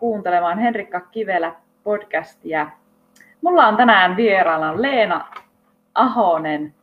[0.00, 1.54] kuuntelemaan Henrikka Kivelä
[1.84, 2.70] podcastia.
[3.42, 5.28] Mulla on tänään vieraana Leena
[5.94, 6.74] Ahonen.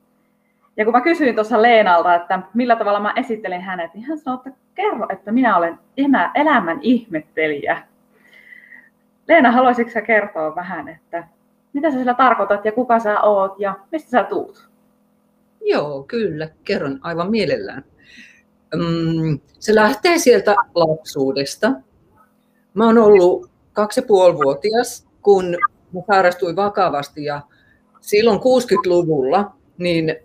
[0.78, 4.40] Ja kun mä kysyin tuossa Leenalta, että millä tavalla mä esittelin hänet, niin hän sanoi,
[4.46, 5.80] että kerro, että minä olen
[6.36, 7.82] elämän ihmettelijä.
[9.28, 11.28] Leena, haluaisitko sä kertoa vähän, että
[11.74, 14.70] mitä sä sillä tarkoitat ja kuka sä oot ja mistä sä tuut?
[15.62, 16.50] Joo, kyllä.
[16.64, 17.84] Kerron aivan mielellään.
[19.60, 21.72] Se lähtee sieltä lapsuudesta.
[22.76, 25.58] Mä oon ollut kaksi ja puoli vuotias, kun
[25.94, 27.42] mä sairastuin vakavasti ja
[28.02, 30.16] silloin 60-luvulla niin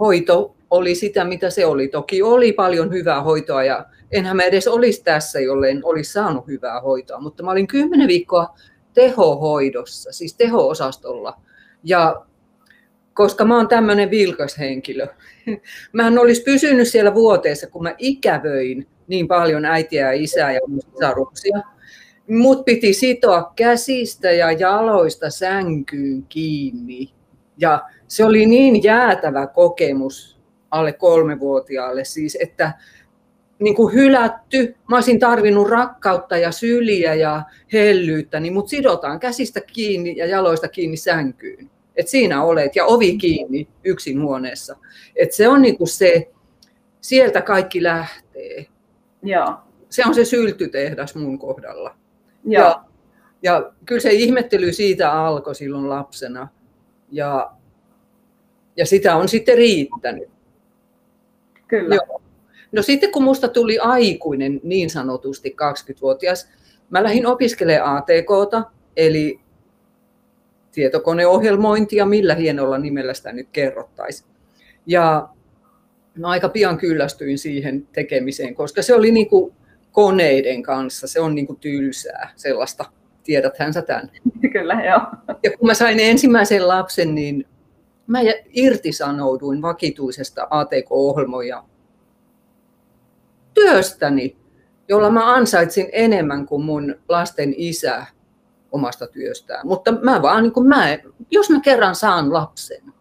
[0.00, 1.88] hoito oli sitä, mitä se oli.
[1.88, 6.80] Toki oli paljon hyvää hoitoa ja enhän mä edes olisi tässä, jollein olisi saanut hyvää
[6.80, 8.58] hoitoa, mutta mä olin kymmenen viikkoa
[8.94, 11.40] tehohoidossa, siis teho-osastolla.
[11.84, 12.26] Ja
[13.14, 15.06] koska mä oon tämmöinen vilkas henkilö,
[15.92, 20.60] mä en olisi pysynyt siellä vuoteessa, kun mä ikävöin niin paljon äitiä ja isää ja
[20.92, 21.58] sisaruksia.
[22.28, 27.10] Mut piti sitoa käsistä ja jaloista sänkyyn kiinni.
[27.58, 30.40] Ja se oli niin jäätävä kokemus
[30.70, 32.72] alle kolmevuotiaalle, siis että
[33.58, 39.60] niin kuin hylätty, mä olisin tarvinnut rakkautta ja syliä ja hellyyttä, niin mut sidotaan käsistä
[39.60, 41.70] kiinni ja jaloista kiinni sänkyyn.
[41.96, 44.76] Et siinä olet ja ovi kiinni yksin huoneessa.
[45.16, 46.30] Et se on niin kuin se,
[47.00, 48.66] sieltä kaikki lähtee.
[49.26, 49.54] Joo.
[49.90, 51.96] Se on se syltytehdas mun kohdalla.
[52.44, 52.64] Joo.
[52.64, 52.84] Ja,
[53.42, 56.48] ja kyllä se ihmettely siitä alkoi silloin lapsena.
[57.10, 57.50] Ja,
[58.76, 60.28] ja sitä on sitten riittänyt.
[61.68, 61.94] Kyllä.
[61.94, 62.22] Joo.
[62.72, 66.48] No sitten kun musta tuli aikuinen, niin sanotusti 20-vuotias,
[66.90, 68.62] mä lähdin opiskelemaan ATKta,
[68.96, 69.40] eli
[70.72, 74.30] tietokoneohjelmointia, millä hienolla nimellä sitä nyt kerrottaisiin.
[74.86, 75.28] Ja
[76.16, 79.54] mä aika pian kyllästyin siihen tekemiseen, koska se oli niin kuin
[79.92, 82.84] koneiden kanssa, se on niin kuin tylsää sellaista,
[83.24, 84.10] tiedäthän sä tämän.
[84.52, 85.00] Kyllä, joo.
[85.42, 87.46] Ja kun mä sain ensimmäisen lapsen, niin
[88.06, 88.18] mä
[88.52, 91.64] irtisanouduin vakituisesta ATK-ohjelmoja
[93.54, 94.36] työstäni,
[94.88, 98.06] jolla mä ansaitsin enemmän kuin mun lasten isä
[98.72, 99.66] omasta työstään.
[99.66, 100.98] Mutta mä vaan, niin kuin mä,
[101.30, 102.92] jos mä kerran saan lapsen,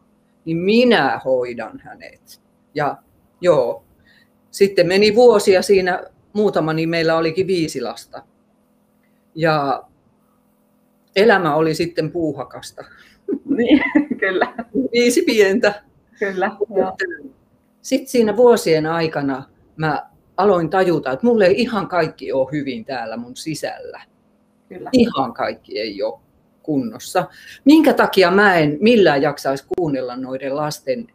[0.46, 2.45] niin minä hoidan hänet.
[2.76, 2.98] Ja
[3.42, 3.84] joo,
[4.52, 6.04] sitten meni vuosia siinä
[6.34, 8.24] muutama, niin meillä olikin viisi lasta.
[9.36, 9.84] Ja
[11.16, 12.86] elämä oli sitten puuhakasta.
[13.46, 13.82] Niin,
[14.20, 14.54] kyllä.
[14.92, 15.84] Viisi pientä.
[16.20, 16.98] Kyllä, joo.
[17.82, 19.44] Sitten siinä vuosien aikana
[19.76, 24.02] mä aloin tajuta, että mulle ei ihan kaikki ole hyvin täällä mun sisällä.
[24.70, 24.90] Kyllä.
[24.94, 26.20] Ihan kaikki ei ole
[26.64, 27.28] kunnossa.
[27.66, 31.08] Minkä takia mä en millään jaksaisi kuunnella noiden lasten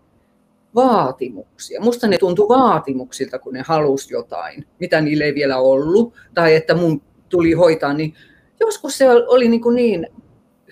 [0.75, 1.81] vaatimuksia.
[1.81, 6.75] Musta ne tuntui vaatimuksilta, kun ne halusi jotain, mitä niille ei vielä ollut, tai että
[6.75, 8.15] mun tuli hoitaa, niin
[8.61, 10.07] joskus se oli niin, kuin niin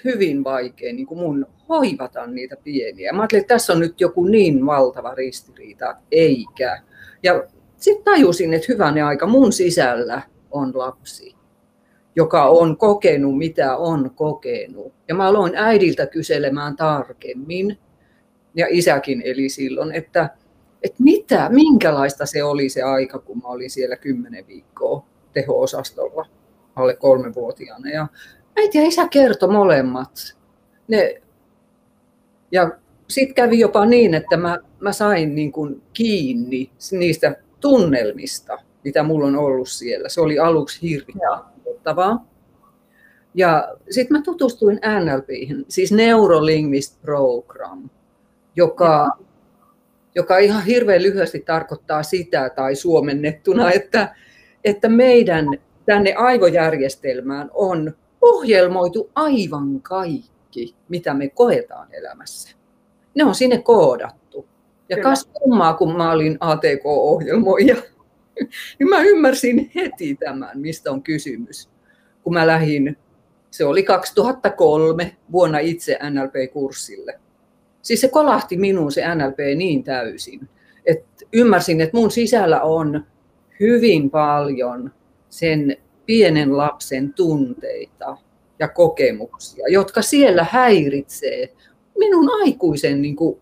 [0.04, 3.12] hyvin vaikea niin kuin mun hoivata niitä pieniä.
[3.12, 6.82] Mä ajattelin, että tässä on nyt joku niin valtava ristiriita, eikä.
[7.22, 7.44] Ja
[7.76, 11.36] sitten tajusin, että hyvänä aika mun sisällä on lapsi,
[12.16, 14.92] joka on kokenut, mitä on kokenut.
[15.09, 17.78] Ja mä aloin äidiltä kyselemään tarkemmin,
[18.58, 20.30] ja isäkin eli silloin, että,
[20.82, 26.26] että mitä, minkälaista se oli se aika, kun mä olin siellä kymmenen viikkoa teho-osastolla
[26.76, 27.91] alle kolmevuotiaana.
[27.91, 28.06] Ja
[28.56, 30.36] äiti ja isä kertoi molemmat.
[30.88, 31.22] Ne,
[32.52, 32.70] ja
[33.08, 39.26] sitten kävi jopa niin, että mä, mä sain niin kuin kiinni niistä tunnelmista, mitä mulla
[39.26, 40.08] on ollut siellä.
[40.08, 42.16] Se oli aluksi hirvittävää.
[43.34, 47.91] Ja sitten mä tutustuin NLPihin, siis Neurolinguist Program,
[48.58, 49.19] joka,
[50.14, 54.14] joka ihan hirveän lyhyesti tarkoittaa sitä, tai suomennettuna, että,
[54.64, 55.46] että meidän
[55.86, 62.56] tänne aivojärjestelmään on ohjelmoitu aivan kaikki, mitä me koetaan elämässä.
[63.14, 64.48] Ne on sinne koodattu.
[64.88, 65.08] Ja Kyllä.
[65.10, 67.76] kas kummaa, kun mä olin ATK-ohjelmoija,
[68.78, 71.68] niin mä ymmärsin heti tämän, mistä on kysymys.
[72.22, 72.97] Kun mä lähdin,
[73.50, 77.28] se oli 2003 vuonna itse NLP-kurssille.
[77.88, 80.48] Siis se kolahti minuun se NLP niin täysin,
[80.86, 83.06] että ymmärsin, että mun sisällä on
[83.60, 84.90] hyvin paljon
[85.30, 85.76] sen
[86.06, 88.16] pienen lapsen tunteita
[88.58, 91.54] ja kokemuksia, jotka siellä häiritsee
[91.98, 93.40] minun aikuisen niin kuin,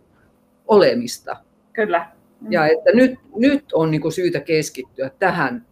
[0.67, 1.37] olemista.
[1.73, 2.07] Kyllä.
[2.51, 5.67] Ja että nyt, nyt on niin kuin syytä keskittyä tähän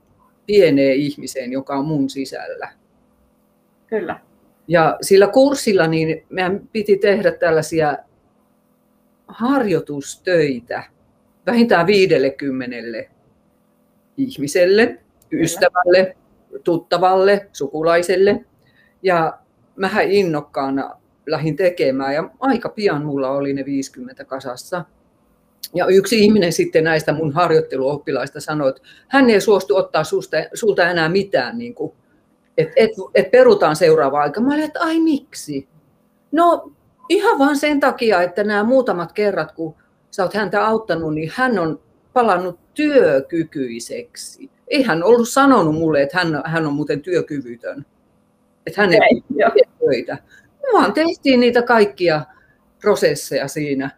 [0.47, 2.69] pieneen ihmiseen, joka on mun sisällä.
[3.87, 4.21] Kyllä.
[4.69, 7.99] Ja sillä kurssilla niin meidän piti tehdä tällaisia
[9.35, 10.83] harjoitustöitä
[11.47, 12.77] vähintään 50
[14.17, 14.99] ihmiselle,
[15.33, 16.17] ystävälle,
[16.65, 18.45] tuttavalle, sukulaiselle.
[19.03, 19.39] Ja
[19.77, 20.91] mähän innokkaana
[21.27, 24.85] lähdin tekemään ja aika pian mulla oli ne 50 kasassa.
[25.75, 30.91] Ja yksi ihminen sitten näistä mun harjoitteluoppilaista sanoi, että hän ei suostu ottaa susta, sulta
[30.91, 31.93] enää mitään, niin kuin,
[32.59, 34.41] että et, et perutaan seuraava aika.
[34.41, 35.69] Mä olin, että ai miksi?
[36.33, 36.73] No
[37.09, 39.75] ihan vaan sen takia, että nämä muutamat kerrat, kun
[40.11, 41.81] sä oot häntä auttanut, niin hän on
[42.13, 44.51] palannut työkykyiseksi.
[44.69, 47.87] Ei hän ollut sanonut mulle, että hän, hän on muuten työkyvytön.
[48.67, 50.19] Että hän ei tee töitä.
[50.73, 52.25] Vaan tehtiin niitä kaikkia
[52.81, 53.91] prosesseja siinä.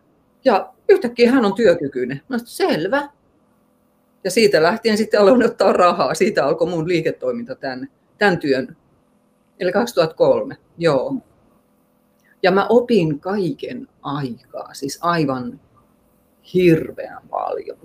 [0.44, 2.20] Ja yhtäkkiä hän on työkykyinen.
[2.28, 3.08] No selvä.
[4.24, 6.14] Ja siitä lähtien sitten aloin ottaa rahaa.
[6.14, 7.88] Siitä alkoi mun liiketoiminta tämän,
[8.18, 8.76] tämän työn.
[9.60, 11.14] Eli 2003, joo.
[12.42, 15.60] Ja mä opin kaiken aikaa, siis aivan
[16.54, 17.78] hirveän paljon.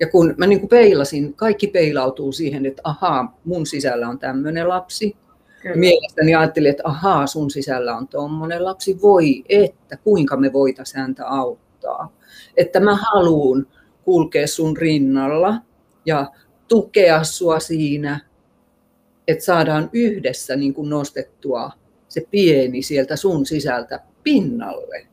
[0.00, 4.68] Ja kun mä niin kuin peilasin, kaikki peilautuu siihen, että ahaa, mun sisällä on tämmöinen
[4.68, 5.16] lapsi.
[5.62, 5.76] Kyllä.
[5.76, 9.02] Mielestäni ajattelin, että ahaa, sun sisällä on tuommoinen lapsi.
[9.02, 12.12] Voi, että kuinka me voitaisiin häntä auttaa.
[12.56, 13.66] Että mä haluan
[14.04, 15.54] kulkea sun rinnalla
[16.06, 16.30] ja
[16.68, 18.20] tukea sua siinä,
[19.28, 21.70] että saadaan yhdessä niin kuin nostettua
[22.08, 25.06] se pieni sieltä sun sisältä pinnalle.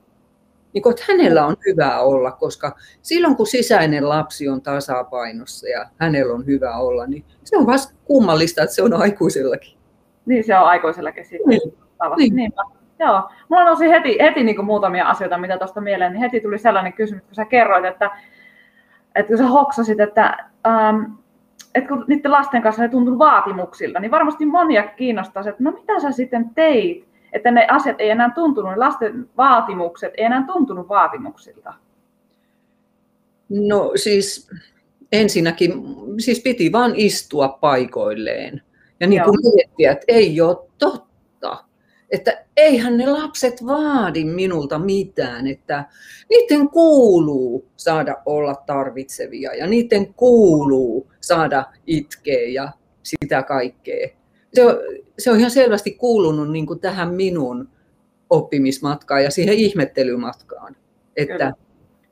[0.74, 6.34] Niin että hänellä on hyvä olla, koska silloin kun sisäinen lapsi on tasapainossa ja hänellä
[6.34, 9.78] on hyvä olla, niin se on vasta kummallista, että se on aikuisellakin.
[10.26, 11.50] Niin, se on aikuisellakin sitten.
[11.50, 11.78] Niin.
[12.18, 12.36] niin.
[12.36, 12.62] Niinpä.
[13.00, 13.30] Joo.
[13.50, 16.94] Mulla nousi heti, heti niin kuin muutamia asioita, mitä tuosta mieleen, niin heti tuli sellainen
[16.94, 18.12] kysymys, kun sä kerroit, että,
[19.16, 20.38] että kun sä hoksasit, että,
[20.68, 21.04] ähm,
[21.76, 26.00] että kun niiden lasten kanssa ne tuntuu vaatimuksilta, niin varmasti monia kiinnostaa että no mitä
[26.00, 30.90] sä sitten teit, että ne asiat ei enää tuntunut, ne lasten vaatimukset ei enää tuntunut
[30.90, 31.74] vaatimuksilta?
[33.50, 34.50] No siis
[35.12, 35.74] ensinnäkin,
[36.20, 38.62] siis piti vaan istua paikoilleen
[39.00, 41.05] ja niin kuin miettiä, että ei ole totta.
[42.12, 45.86] Että eihän ne lapset vaadi minulta mitään, että
[46.30, 52.72] niiden kuuluu saada olla tarvitsevia ja niiden kuuluu saada itkeä ja
[53.04, 54.10] sitä kaikkea.
[54.54, 54.76] Se on,
[55.20, 57.70] se on ihan selvästi kuulunut niin kuin tähän minun
[58.30, 60.76] oppimismatkaan ja siihen ihmettelymatkaan.
[61.16, 61.54] Että,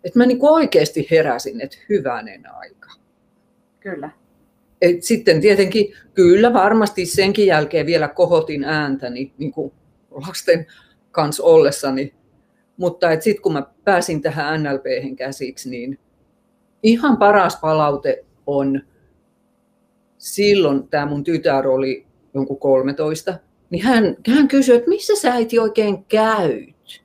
[0.04, 2.89] että mä niin kuin oikeasti heräsin, että hyvänen aika.
[3.80, 4.10] Kyllä.
[4.81, 9.74] Et sitten tietenkin, kyllä varmasti senkin jälkeen vielä kohotin ääntäni niin kuin
[10.15, 10.65] lasten
[11.12, 12.13] kanssa ollessani.
[12.77, 16.00] Mutta sitten kun mä pääsin tähän NLP käsiksi, niin
[16.83, 18.81] ihan paras palaute on
[20.18, 23.33] silloin, tämä mun tytär oli jonkun 13,
[23.69, 27.04] niin hän, hän kysyi, että missä sä äiti oikein käyt?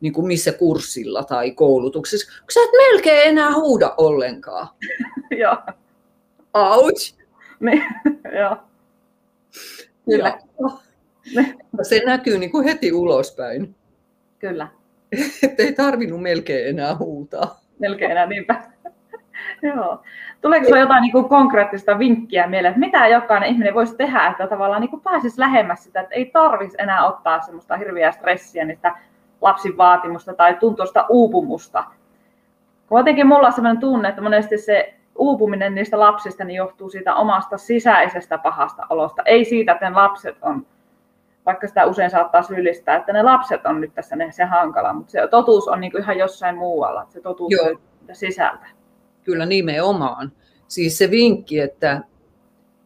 [0.00, 4.68] Niin kuin missä kurssilla tai koulutuksessa, kun sä et melkein enää huuda ollenkaan.
[5.40, 5.56] Joo.
[6.54, 7.14] Ouch!
[7.60, 7.84] Niin,
[8.40, 8.56] joo.
[10.04, 10.38] Kyllä.
[11.82, 13.74] Se näkyy niin kuin heti ulospäin.
[14.38, 14.68] Kyllä.
[15.42, 17.60] Että ei tarvinnut melkein enää huutaa.
[17.78, 18.62] Melkein enää, niinpä.
[19.62, 20.02] Joo.
[20.40, 24.46] Tuleeko sinulla jotain niin kuin konkreettista vinkkiä mieleen, että mitä jokainen ihminen voisi tehdä, että
[24.46, 28.96] tavallaan niin kuin pääsisi lähemmäs sitä, että ei tarvitsisi enää ottaa semmoista hirveää stressiä niistä
[29.40, 31.84] lapsin vaatimusta tai tuntuista uupumusta.
[32.88, 37.58] Kuitenkin mulla on sellainen tunne, että monesti se uupuminen niistä lapsista niin johtuu siitä omasta
[37.58, 40.66] sisäisestä pahasta olosta, ei siitä, että ne lapset on,
[41.48, 45.28] vaikka sitä usein saattaa syyllistää, että ne lapset on nyt tässä se hankala, mutta se
[45.30, 47.66] totuus on niin kuin ihan jossain muualla, se totuus Joo.
[47.68, 47.78] on
[48.12, 48.66] sisältä.
[49.24, 50.32] Kyllä nimenomaan.
[50.68, 52.00] Siis se vinkki, että,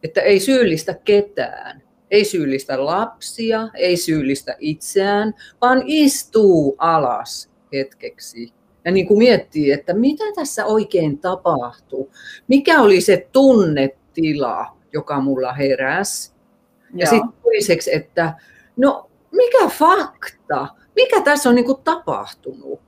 [0.03, 8.53] että ei syyllistä ketään, ei syyllistä lapsia, ei syyllistä itseään, vaan istuu alas hetkeksi
[8.85, 12.11] ja niin kuin miettii, että mitä tässä oikein tapahtuu,
[12.47, 16.33] mikä oli se tunnetila, joka mulla heräsi.
[16.95, 18.33] Ja sitten toiseksi, että
[18.77, 22.81] no mikä fakta, mikä tässä on niin kuin tapahtunut.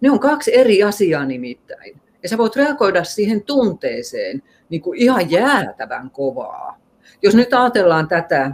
[0.00, 2.00] Ne on kaksi eri asiaa nimittäin.
[2.22, 6.78] Ja sä voit reagoida siihen tunteeseen niin kuin ihan jäätävän kovaa.
[7.22, 8.52] Jos nyt ajatellaan tätä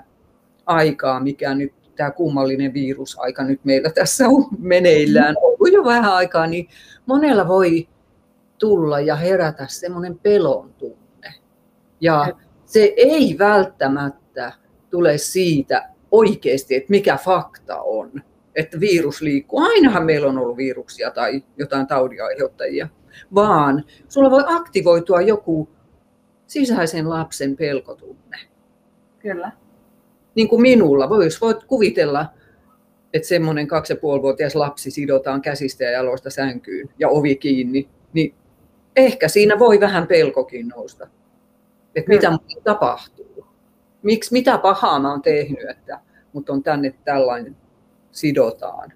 [0.67, 6.47] aikaa, mikä nyt tämä kummallinen virusaika nyt meillä tässä on meneillään ollut jo vähän aikaa,
[6.47, 6.69] niin
[7.07, 7.89] monella voi
[8.59, 11.35] tulla ja herätä semmoinen pelon tunne.
[12.01, 12.27] Ja
[12.65, 14.53] se ei välttämättä
[14.91, 18.23] tule siitä oikeasti, että mikä fakta on,
[18.55, 19.61] että virus liikkuu.
[19.61, 22.89] Ainahan meillä on ollut viruksia tai jotain taudinaiheuttajia,
[23.35, 25.69] vaan sulla voi aktivoitua joku
[26.47, 28.39] sisäisen lapsen pelkotunne.
[29.19, 29.53] Kyllä
[30.39, 31.09] niin kuin minulla.
[31.09, 32.27] Vois, voit kuvitella,
[33.15, 38.35] että semmoinen kaksi ja vuotias lapsi sidotaan käsistä ja jaloista sänkyyn ja ovi kiinni, niin
[38.97, 41.09] ehkä siinä voi vähän pelkokin nousta,
[41.95, 43.28] että mitä tapahtuu.
[44.03, 46.01] Miksi, mitä pahaa mä oon tehnyt, että
[46.33, 47.57] mut on tänne tällainen
[48.11, 48.93] sidotaan.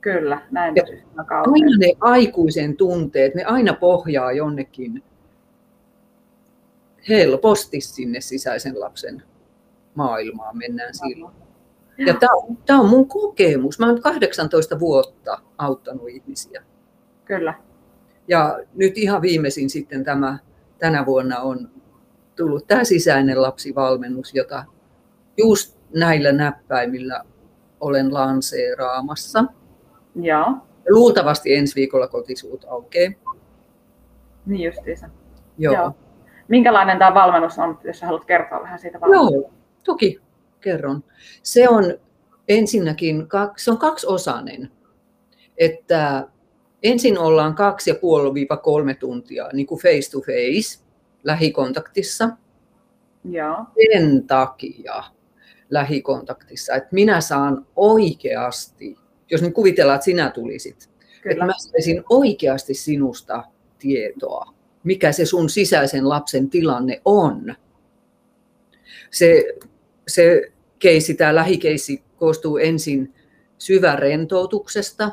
[0.00, 0.82] Kyllä, näin ja
[1.28, 5.02] aina ne aikuisen tunteet, ne aina pohjaa jonnekin
[7.08, 9.22] helposti sinne sisäisen lapsen
[9.94, 11.34] maailmaan mennään silloin.
[11.98, 12.14] Ja
[12.66, 13.78] tämä on mun kokemus.
[13.78, 16.62] Mä oon 18 vuotta auttanut ihmisiä.
[17.24, 17.54] Kyllä.
[18.28, 20.38] Ja nyt ihan viimeisin sitten tämä,
[20.78, 21.70] tänä vuonna on
[22.36, 24.64] tullut tämä sisäinen lapsivalmennus, jota
[25.36, 27.24] just näillä näppäimillä
[27.80, 29.44] olen lanseeraamassa.
[30.14, 30.54] Joo.
[30.88, 33.12] Luultavasti ensi viikolla kotisuut aukeaa.
[34.46, 35.08] Niin justiinsa.
[35.58, 35.74] Joo.
[35.74, 35.92] Joo.
[36.48, 39.48] Minkälainen tämä valmennus on, jos haluat kertoa vähän siitä valmennuksesta?
[39.48, 39.52] Joo,
[39.84, 40.20] toki
[40.60, 41.04] kerron.
[41.42, 41.84] Se on
[42.48, 44.70] ensinnäkin kaksi, se on kaksiosainen.
[45.58, 46.28] Että
[46.82, 50.84] ensin ollaan kaksi ja puoli kolme tuntia niin kuin face to face
[51.24, 52.28] lähikontaktissa.
[53.24, 53.56] Joo.
[53.92, 55.04] Sen takia
[55.70, 58.96] lähikontaktissa, että minä saan oikeasti,
[59.30, 60.90] jos nyt kuvitellaan, että sinä tulisit,
[61.22, 61.32] Kyllä.
[61.32, 63.44] että mä saisin oikeasti sinusta
[63.78, 67.54] tietoa, mikä se sun sisäisen lapsen tilanne on.
[69.10, 69.44] Se,
[70.08, 73.14] se keisi, tämä lähikeisi koostuu ensin
[73.58, 75.10] syvärentoutuksesta,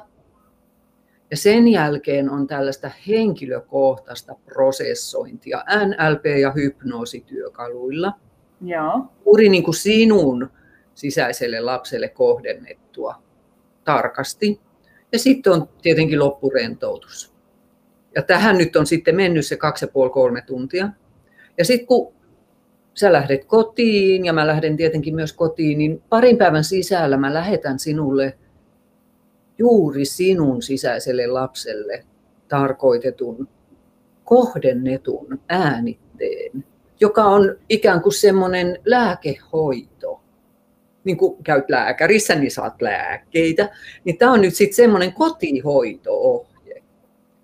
[1.31, 8.13] ja sen jälkeen on tällaista henkilökohtaista prosessointia NLP- ja hypnoosityökaluilla.
[8.61, 9.05] Joo.
[9.25, 10.49] Juuri niin kuin sinun
[10.95, 13.15] sisäiselle lapselle kohdennettua
[13.83, 14.59] tarkasti.
[15.11, 17.33] Ja sitten on tietenkin loppurentoutus.
[18.15, 20.89] Ja tähän nyt on sitten mennyt se kaksi ja puoli kolme tuntia.
[21.57, 22.13] Ja sitten kun
[22.93, 27.79] sä lähdet kotiin ja mä lähden tietenkin myös kotiin, niin parin päivän sisällä mä lähetän
[27.79, 28.37] sinulle
[29.59, 32.03] juuri sinun sisäiselle lapselle
[32.47, 33.47] tarkoitetun
[34.23, 36.65] kohdennetun äänitteen,
[36.99, 40.21] joka on ikään kuin semmoinen lääkehoito.
[41.03, 43.69] Niin kuin käyt lääkärissä, niin saat lääkkeitä.
[44.03, 46.83] Niin tämä on nyt sitten semmoinen kotihoito-ohje.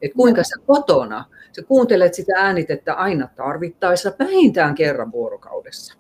[0.02, 5.94] Että kuinka sä kotona, sä kuuntelet sitä äänitettä aina tarvittaessa vähintään kerran vuorokaudessa.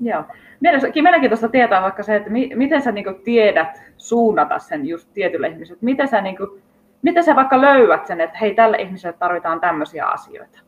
[0.00, 0.24] Joo.
[0.60, 5.78] Mielenkiintoista tietää vaikka se, että mi, miten sä niinku tiedät suunnata sen just tietylle ihmiselle.
[5.82, 6.58] Miten sä, niinku,
[7.02, 10.58] miten sä vaikka löydät sen, että hei, tälle ihmiselle tarvitaan tämmöisiä asioita?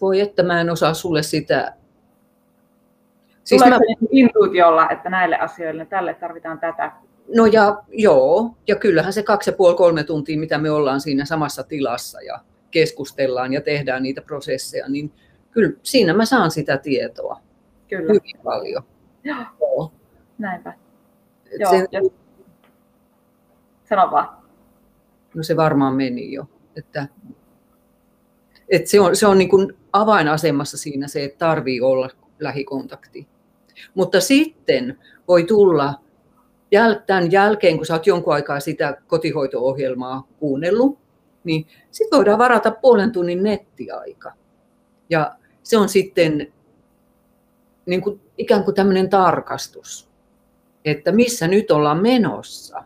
[0.00, 1.72] Voi että mä en osaa sulle sitä.
[3.44, 4.06] Siis Tuleeko mä...
[4.10, 6.92] Intuitiolla, että näille asioille, tälle tarvitaan tätä?
[7.36, 11.24] No ja joo, ja kyllähän se kaksi ja puoli, kolme tuntia, mitä me ollaan siinä
[11.24, 12.38] samassa tilassa ja
[12.70, 15.12] keskustellaan ja tehdään niitä prosesseja, niin
[15.50, 17.40] kyllä siinä mä saan sitä tietoa
[17.88, 18.12] kyllä.
[18.12, 18.82] hyvin paljon.
[19.24, 19.44] Joo.
[19.60, 19.92] Joo.
[20.38, 20.74] Näinpä.
[21.58, 22.00] Joo, sen, ja...
[23.88, 24.28] Sano vaan.
[25.34, 26.46] No se varmaan meni jo.
[26.76, 27.08] Että,
[28.68, 33.28] että se on, se on niin kuin avainasemassa siinä se, että tarvii olla lähikontakti.
[33.94, 35.94] Mutta sitten voi tulla
[37.06, 40.98] tämän jälkeen, kun sä oot jonkun aikaa sitä kotihoito-ohjelmaa kuunnellut,
[41.44, 44.32] niin sitten voidaan varata puolen tunnin nettiaika.
[45.10, 45.36] Ja
[45.70, 46.52] se on sitten
[47.86, 50.08] niin kuin, ikään kuin tämmöinen tarkastus,
[50.84, 52.82] että missä nyt ollaan menossa.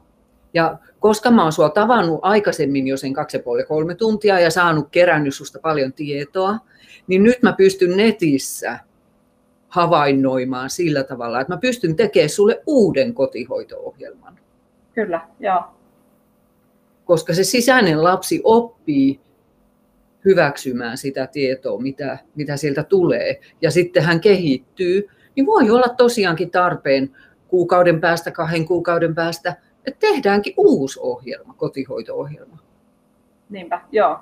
[0.55, 4.89] Ja koska mä oon sua tavannut aikaisemmin jo sen kaksi ja kolme tuntia ja saanut
[4.91, 6.59] kerännyt susta paljon tietoa,
[7.07, 8.79] niin nyt mä pystyn netissä
[9.69, 14.39] havainnoimaan sillä tavalla, että mä pystyn tekemään sulle uuden kotihoito-ohjelman.
[14.95, 15.63] Kyllä, joo.
[17.05, 19.21] Koska se sisäinen lapsi oppii
[20.25, 26.51] hyväksymään sitä tietoa, mitä, mitä sieltä tulee, ja sitten hän kehittyy, niin voi olla tosiaankin
[26.51, 27.11] tarpeen
[27.49, 32.59] kuukauden päästä, kahden kuukauden päästä, että tehdäänkin uusi ohjelma, kotihoito-ohjelma.
[33.51, 34.19] Niinpä, joo.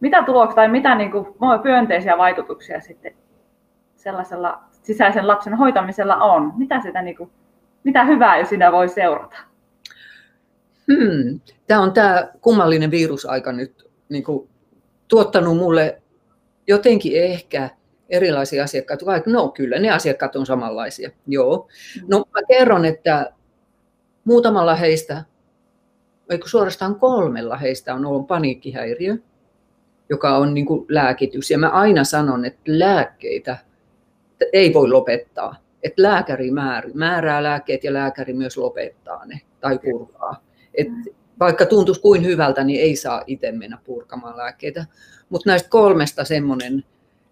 [0.00, 1.26] Mitä tuloksia tai mitä niin kuin,
[1.64, 3.14] myönteisiä vaikutuksia sitten
[3.96, 6.52] sellaisella sisäisen lapsen hoitamisella on?
[6.56, 7.30] Mitä, sitä, niin kuin,
[7.84, 9.36] mitä hyvää jo siinä voi seurata?
[10.86, 11.40] Hmm.
[11.66, 14.48] Tämä on tämä kummallinen virusaika nyt niin kuin
[15.08, 16.02] tuottanut mulle
[16.66, 17.70] jotenkin ehkä
[18.08, 21.68] erilaisia asiakkaita, vaikka no kyllä ne asiakkaat on samanlaisia, joo.
[22.00, 22.06] Mm.
[22.08, 23.32] No mä kerron, että
[24.24, 25.24] muutamalla heistä,
[26.30, 29.16] eikö suorastaan kolmella heistä on ollut paniikkihäiriö,
[30.08, 31.50] joka on niin kuin lääkitys.
[31.50, 33.56] Ja mä aina sanon, että lääkkeitä
[34.52, 35.56] ei voi lopettaa.
[35.82, 36.50] Että lääkäri
[36.94, 40.44] määrää lääkkeet ja lääkäri myös lopettaa ne tai purkaa.
[40.74, 40.88] Et
[41.40, 44.86] vaikka tuntuisi kuin hyvältä, niin ei saa itse mennä purkamaan lääkkeitä.
[45.28, 46.84] Mutta näistä kolmesta semmoinen,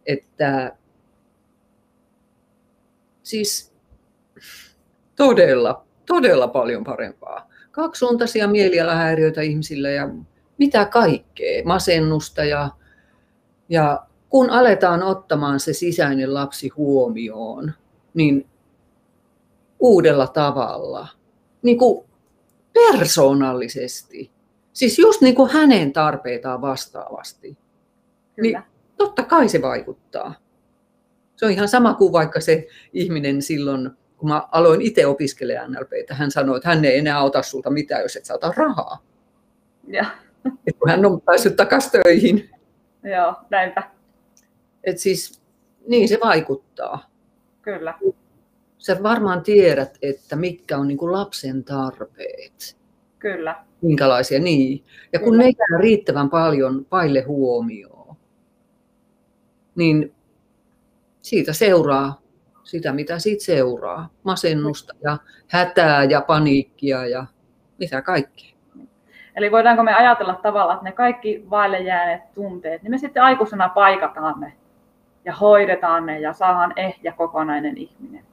[0.06, 0.76] että
[3.22, 3.72] siis
[5.16, 7.48] todella, todella paljon parempaa.
[7.70, 10.08] Kaksisuuntaisia mielialahäiriöitä ihmisillä ja
[10.58, 12.70] mitä kaikkea, masennusta ja,
[13.68, 17.72] ja kun aletaan ottamaan se sisäinen lapsi huomioon,
[18.14, 18.46] niin
[19.80, 21.08] uudella tavalla,
[21.62, 22.04] niin kuin
[22.72, 24.30] persoonallisesti,
[24.72, 27.58] siis just niin kuin hänen tarpeitaan vastaavasti,
[28.36, 28.58] Kyllä.
[28.58, 28.62] niin
[28.96, 30.34] totta kai se vaikuttaa.
[31.36, 36.14] Se on ihan sama kuin vaikka se ihminen silloin, kun mä aloin itse opiskelemaan NLPtä,
[36.14, 39.02] hän sanoi, että hän ei enää ota sulta mitään, jos et saa rahaa.
[39.86, 40.06] Ja,
[40.66, 42.50] Et kun hän on päässyt takaisin töihin.
[43.16, 43.82] joo, näinpä.
[44.84, 45.42] Et siis,
[45.86, 47.10] niin se vaikuttaa.
[47.62, 47.94] Kyllä.
[48.82, 52.76] Sä varmaan tiedät, että mitkä on niin kuin lapsen tarpeet.
[53.18, 53.64] Kyllä.
[53.82, 54.84] Minkälaisia, niin.
[55.12, 55.44] Ja kun Kyllä.
[55.44, 58.16] ne jää riittävän paljon paille huomioon,
[59.74, 60.14] niin
[61.22, 62.20] siitä seuraa
[62.64, 64.10] sitä, mitä siitä seuraa.
[64.22, 67.26] Masennusta ja hätää ja paniikkia ja
[67.78, 68.52] mitä kaikkea.
[69.36, 73.68] Eli voidaanko me ajatella tavallaan, että ne kaikki vaille jääneet tunteet, niin me sitten aikuisena
[73.68, 74.52] paikataan ne
[75.24, 78.31] ja hoidetaan ne ja saadaan ehjä kokonainen ihminen.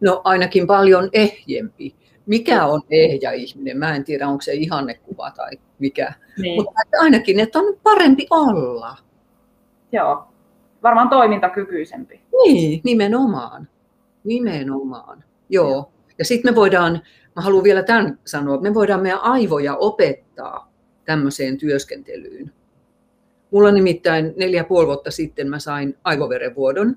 [0.00, 1.94] No ainakin paljon ehjempi.
[2.26, 3.78] Mikä on ehjä ihminen?
[3.78, 6.12] Mä en tiedä, onko se ihannekuva tai mikä.
[6.38, 8.96] Niin, Mutta ainakin, että on parempi olla.
[9.92, 10.24] joo.
[10.82, 12.20] Varmaan toimintakykyisempi.
[12.44, 13.68] Niin, nimenomaan.
[14.24, 15.24] Nimenomaan.
[15.48, 15.92] Joo.
[16.18, 16.92] Ja sitten me voidaan,
[17.36, 20.72] mä haluan vielä tämän sanoa, me voidaan meidän aivoja opettaa
[21.04, 22.52] tämmöiseen työskentelyyn.
[23.50, 26.96] Mulla nimittäin neljä puoli vuotta sitten mä sain aivoverenvuodon.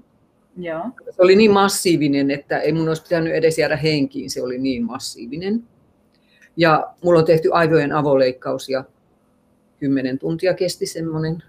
[0.58, 0.84] Joo.
[1.12, 4.84] Se oli niin massiivinen, että ei mun olisi pitänyt edes jäädä henkiin, se oli niin
[4.84, 5.64] massiivinen.
[6.58, 8.84] Ja mulla on tehty aivojen avoleikkaus ja
[9.80, 11.44] kymmenen tuntia kesti semmoinen.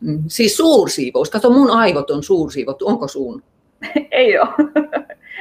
[0.00, 1.30] Mm, Siis suursiivous.
[1.30, 2.86] Kato, mun aivot on suursiivottu.
[2.86, 3.42] Onko sun?
[4.10, 4.48] Ei ole.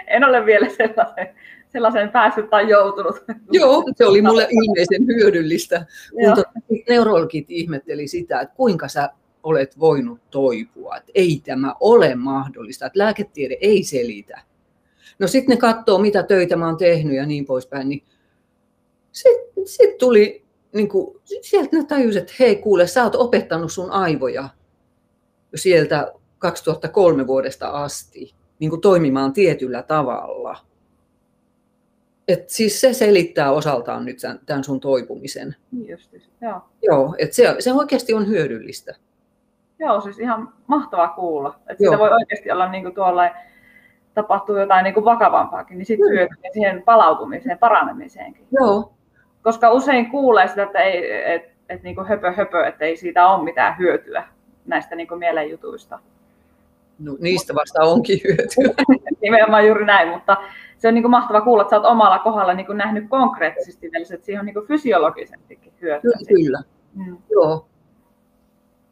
[0.08, 1.36] En ole vielä sellaisen,
[1.70, 3.16] sellaisen päässyt tai joutunut.
[3.52, 5.86] Joo, se oli mulle ilmeisen hyödyllistä.
[6.12, 6.52] Kun tota,
[6.90, 9.10] neurologit ihmetteli sitä, että kuinka sä
[9.48, 10.98] olet voinut toipua.
[10.98, 14.42] Että ei tämä ole mahdollista, että lääketiede ei selitä.
[15.20, 17.90] No sitten ne katsoo, mitä töitä mä oon tehnyt ja niin poispäin.
[17.90, 18.04] Niin
[19.12, 23.92] sitten sit tuli, niin kuin, sieltä ne tajus, että hei kuule, sä oot opettanut sun
[23.92, 24.50] aivoja
[25.56, 30.58] sieltä 2003 vuodesta asti niin kuin toimimaan tietyllä tavalla.
[32.28, 35.56] Et siis se selittää osaltaan nyt tämän- sun toipumisen.
[35.72, 36.24] Niin justiin.
[36.42, 36.62] Joo.
[36.82, 38.96] Joo, että se, se oikeasti on hyödyllistä.
[39.80, 41.56] Joo, siis ihan mahtavaa kuulla.
[41.70, 41.92] Että Joo.
[41.92, 43.24] siitä voi oikeasti olla niin kuin tuolla
[44.14, 48.48] tapahtuu jotain niin kuin vakavampaakin, niin sitten hyötyy siihen palautumiseen, paranemiseenkin.
[48.52, 48.94] Joo,
[49.48, 53.28] Koska usein kuulee sitä, että ei, et, et niin kuin höpö höpö, että ei siitä
[53.28, 54.28] ole mitään hyötyä
[54.66, 56.00] näistä niin kuin mielenjutuista.
[57.00, 58.86] no, niistä vasta onkin hyötyä.
[59.22, 60.38] Nimenomaan juuri näin, mutta
[60.78, 63.92] se on niin kuin mahtava kuulla, että sä oot omalla kohdalla niin kuin nähnyt konkreettisesti
[63.92, 66.12] vielä, että siihen on niin kuin fysiologisestikin hyötyä.
[66.28, 66.62] Kyllä, kyllä.
[66.96, 67.18] Mm.
[67.32, 67.68] Joo.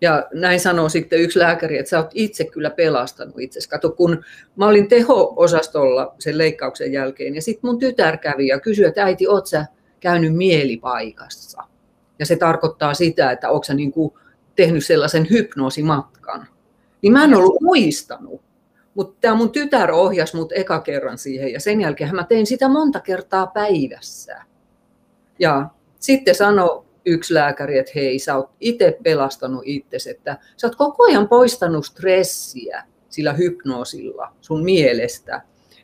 [0.06, 3.70] Ja näin sanoo sitten yksi lääkäri, että sä oot itse kyllä pelastanut itsesi.
[3.70, 4.24] Kato, kun
[4.56, 9.28] mä olin teho-osastolla sen leikkauksen jälkeen, ja sitten mun tytär kävi ja kysyi, että äiti,
[9.28, 9.66] oot sä
[10.00, 11.64] käynyt mielipaikassa?
[12.20, 14.14] Ja se tarkoittaa sitä, että onko sä niin kuin
[14.56, 16.48] tehnyt sellaisen hypnoosimatkan.
[17.02, 18.42] Niin mä en ollut muistanut.
[18.94, 22.70] Mutta tämä mun tytär ohjasi mut eka kerran siihen, ja sen jälkeen mä tein sitä
[22.70, 24.42] monta kertaa päivässä.
[25.40, 30.76] Ja sitten sanoi yksi lääkäri, että hei, sä oot itse pelastanut itsesi, että sä oot
[30.76, 35.42] koko ajan poistanut stressiä sillä hypnoosilla sun mielestä.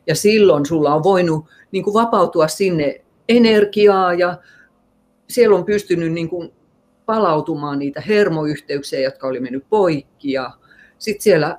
[0.07, 4.37] Ja silloin sulla on voinut niin kuin vapautua sinne energiaa ja
[5.29, 6.53] siellä on pystynyt niin kuin
[7.05, 10.31] palautumaan niitä hermoyhteyksiä, jotka oli mennyt poikki.
[10.31, 10.51] Ja
[10.97, 11.57] sitten siellä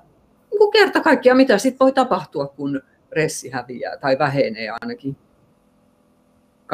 [0.51, 5.17] niin kuin kerta kaikkiaan, mitä sitten voi tapahtua, kun ressi häviää tai vähenee ainakin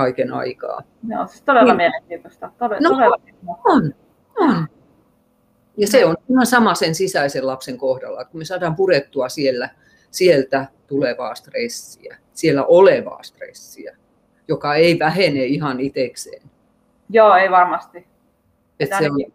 [0.02, 0.82] kaiken aikaa.
[1.08, 1.76] Joo, siis todella Niin.
[1.76, 2.50] mielenkiintoista.
[2.58, 2.94] Todella, No.
[2.94, 3.16] todella.
[3.64, 3.94] On,
[4.36, 4.66] on.
[5.76, 9.70] Ja se on ihan sama sen sisäisen lapsen kohdalla, kun me saadaan purettua siellä,
[10.10, 13.96] sieltä tulevaa stressiä, siellä olevaa stressiä,
[14.48, 16.42] joka ei vähene ihan itekseen.
[17.10, 18.06] Joo, ei varmasti.
[18.80, 19.32] Et se on, ainakin,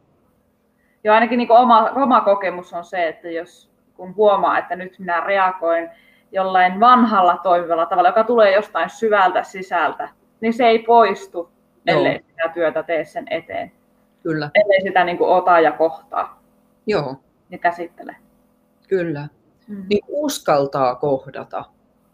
[1.04, 5.20] joo, ainakin niin oma, oma kokemus on se, että jos kun huomaa, että nyt minä
[5.20, 5.90] reagoin
[6.32, 10.10] jollain vanhalla toimivalla tavalla, joka tulee jostain syvältä sisältä,
[10.44, 11.50] niin se ei poistu,
[11.88, 12.22] ellei Joo.
[12.30, 13.72] sitä työtä tee sen eteen.
[14.24, 16.44] kyllä, Ellei sitä niin kuin ota ja kohtaa
[16.88, 17.16] joo,
[17.50, 18.16] ja käsittele.
[18.88, 19.28] kyllä.
[19.68, 19.86] Mm.
[19.90, 21.66] Niin uskaltaa kohdata.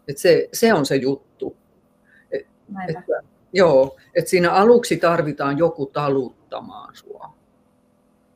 [0.08, 1.56] Et se, se on se juttu.
[2.88, 3.02] Että,
[3.52, 7.32] joo, että siinä aluksi tarvitaan joku taluttamaan sua.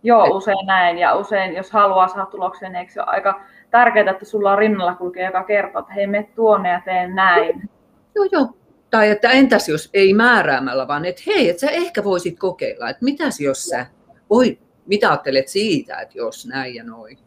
[0.03, 0.99] Joo, Et- usein näin.
[0.99, 4.59] Ja usein, jos haluaa saada tuloksen, niin eikö se ole aika tärkeää, että sulla on
[4.59, 7.71] rinnalla kulkija, joka kertoo, että hei, me tuonne ja teen näin.
[8.15, 8.49] Joo, joo.
[8.95, 13.05] Tai että entäs jos ei määräämällä, vaan että hei, että sä ehkä voisit kokeilla, että
[13.05, 13.87] mitäs jos sä
[14.31, 17.19] voi, mitä ajattelet siitä, että jos näin ja noin.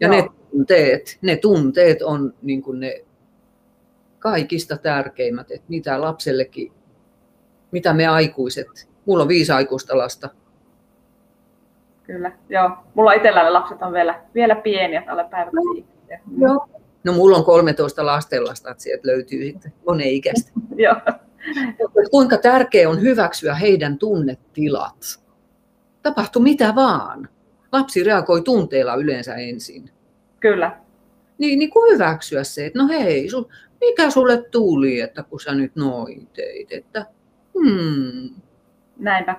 [0.00, 3.04] Ja ne tunteet, ne tunteet on niin kuin ne
[4.18, 6.72] kaikista tärkeimmät, että mitä lapsellekin,
[7.70, 10.30] mitä me aikuiset, mulla on viisi aikuista lasta.
[12.02, 12.70] Kyllä, joo.
[12.94, 15.86] Mulla itselläni lapset on vielä, vielä pieniä, alle päiväksi.
[16.26, 16.68] No, joo.
[17.04, 20.52] No mulla on 13 lastenlasta, että sieltä löytyy sitten monen ikäistä.
[20.76, 20.96] joo.
[22.10, 25.20] Kuinka tärkeää on hyväksyä heidän tunnetilat.
[26.02, 27.28] Tapahtuu mitä vaan.
[27.72, 29.90] Lapsi reagoi tunteilla yleensä ensin.
[30.40, 30.78] Kyllä.
[31.38, 33.44] Niin, niin kuin hyväksyä se, että no hei, sul,
[33.80, 37.06] mikä sulle tuli, että kun sä nyt noin teit, että
[37.54, 38.30] hmm.
[38.96, 39.36] Näinpä.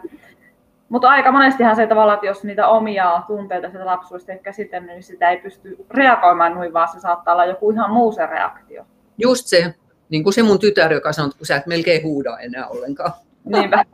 [0.90, 5.04] Mutta aika monestihan se tavallaan, että jos niitä omia tunteita sitä lapsuudesta ei käsitellyt, niin
[5.04, 8.86] sitä ei pysty reagoimaan noin, vaan se saattaa olla joku ihan muu se reaktio.
[9.18, 9.76] Just se,
[10.10, 13.12] niin kuin se mun tytär, joka sanoo, että kun sä et melkein huuda enää ollenkaan.
[13.46, 13.86] Niinpä.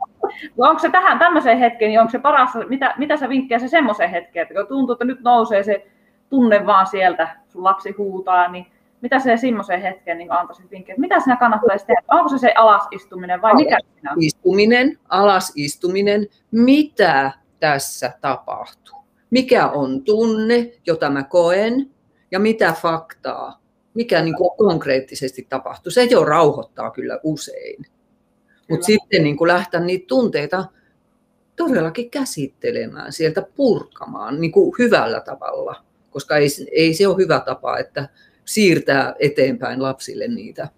[0.56, 3.68] No onko se tähän tämmöiseen hetkeen, niin onko se paras, mitä, mitä sä vinkkejä se
[3.68, 5.86] semmoiseen hetkeen, että kun tuntuu, että nyt nousee se
[6.28, 8.66] tunne vaan sieltä, sun lapsi huutaa, niin
[9.02, 10.96] mitä se semmoiseen hetkeen niin antaisit vinkkejä?
[10.98, 12.02] Mitä sinä kannattaisi tehdä?
[12.08, 14.22] Onko se se alasistuminen vai mikä siinä on?
[14.22, 16.26] Istuminen, alasistuminen.
[16.50, 18.98] Mitä tässä tapahtuu?
[19.30, 21.90] Mikä on tunne, jota mä koen
[22.30, 23.60] ja mitä faktaa?
[23.94, 25.90] Mikä niin kuin konkreettisesti tapahtuu?
[25.90, 27.86] Se jo rauhoittaa kyllä usein.
[28.70, 30.64] Mutta sitten niin kuin lähteä niitä tunteita
[31.56, 37.78] todellakin käsittelemään, sieltä purkamaan niin kuin hyvällä tavalla, koska ei, ei se ole hyvä tapa,
[37.78, 38.08] että
[38.50, 40.68] siirtää eteenpäin lapsille niitä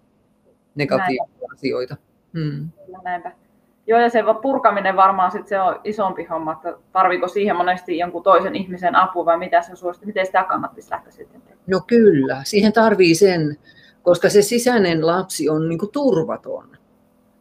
[0.75, 1.53] negatiivisia Näin.
[1.53, 1.97] asioita.
[2.33, 2.69] Hmm.
[3.03, 3.31] Näinpä.
[3.87, 8.23] Joo, ja se purkaminen varmaan sit se on isompi homma, että tarviko siihen monesti jonkun
[8.23, 11.63] toisen ihmisen apua vai mitä se suosittaa, miten sitä kannattaisi lähteä sitten tekemään?
[11.67, 13.57] No kyllä, siihen tarvii sen,
[14.01, 16.77] koska se sisäinen lapsi on niin turvaton.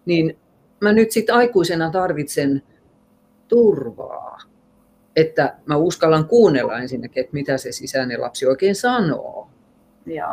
[0.04, 0.38] Niin
[0.80, 2.62] mä nyt sitten aikuisena tarvitsen
[3.48, 4.38] turvaa,
[5.16, 9.41] että mä uskallan kuunnella ensinnäkin, että mitä se sisäinen lapsi oikein sanoo.
[10.06, 10.28] Joo.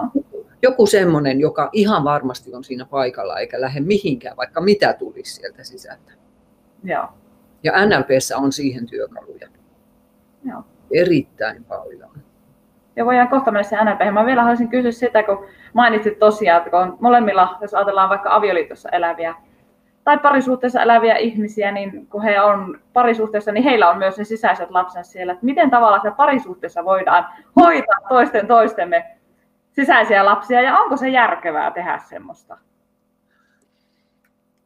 [0.62, 5.64] Joku semmoinen, joka ihan varmasti on siinä paikalla eikä lähde mihinkään, vaikka mitä tulisi sieltä
[5.64, 6.12] sisältä.
[6.84, 7.08] Joo.
[7.64, 9.48] Ja NLPssä on siihen työkaluja.
[10.46, 10.64] Joo.
[10.92, 12.10] Erittäin paljon.
[12.96, 14.14] Ja voidaan kohta mennä siihen NLP.
[14.14, 18.90] Mä vielä haluaisin kysyä sitä, kun mainitsit tosiaan, että kun molemmilla, jos ajatellaan vaikka avioliitossa
[18.90, 19.36] eläviä
[20.04, 24.72] tai parisuhteessa eläviä ihmisiä, niin kun he on parisuhteessa, niin heillä on myös ne sisäiset
[24.72, 25.34] lapsensa siellä.
[25.34, 29.19] Että miten tavallaan se parisuhteessa voidaan hoitaa toisten toistemme
[29.72, 32.58] sisäisiä lapsia ja onko se järkevää tehdä semmoista?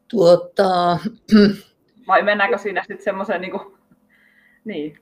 [0.08, 1.00] Tuota...
[2.08, 3.78] Vai mennäänkö siinä sitten semmoiseen niin kuin...
[4.66, 5.00] niin.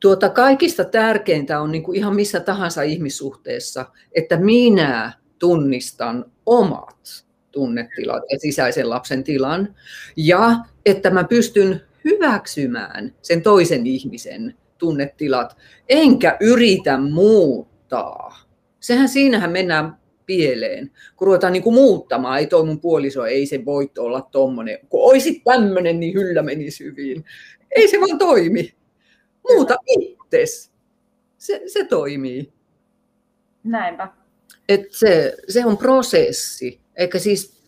[0.00, 8.22] Tuota, kaikista tärkeintä on niin kuin ihan missä tahansa ihmissuhteessa, että minä tunnistan omat tunnetilat
[8.30, 9.74] ja sisäisen lapsen tilan,
[10.16, 15.56] ja että mä pystyn hyväksymään sen toisen ihmisen tunnetilat,
[15.88, 18.43] enkä yritä muuttaa.
[18.84, 23.64] Sehän siinähän mennään pieleen, kun ruvetaan niin kuin muuttamaan, ei toi mun puoliso, ei se
[23.64, 27.24] voi olla tommonen, kun oisit tämmöinen, niin hyllä meni syviin.
[27.76, 28.74] Ei se vaan toimi.
[29.50, 30.72] Muuta itses.
[31.38, 32.52] Se, se toimii.
[33.62, 34.08] Näinpä.
[34.68, 36.80] Et se, se on prosessi.
[36.96, 37.62] Eikä siis,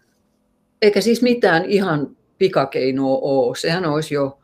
[0.83, 3.57] eikä siis mitään ihan pikakeinoa ole.
[3.57, 4.38] Sehän olisi jo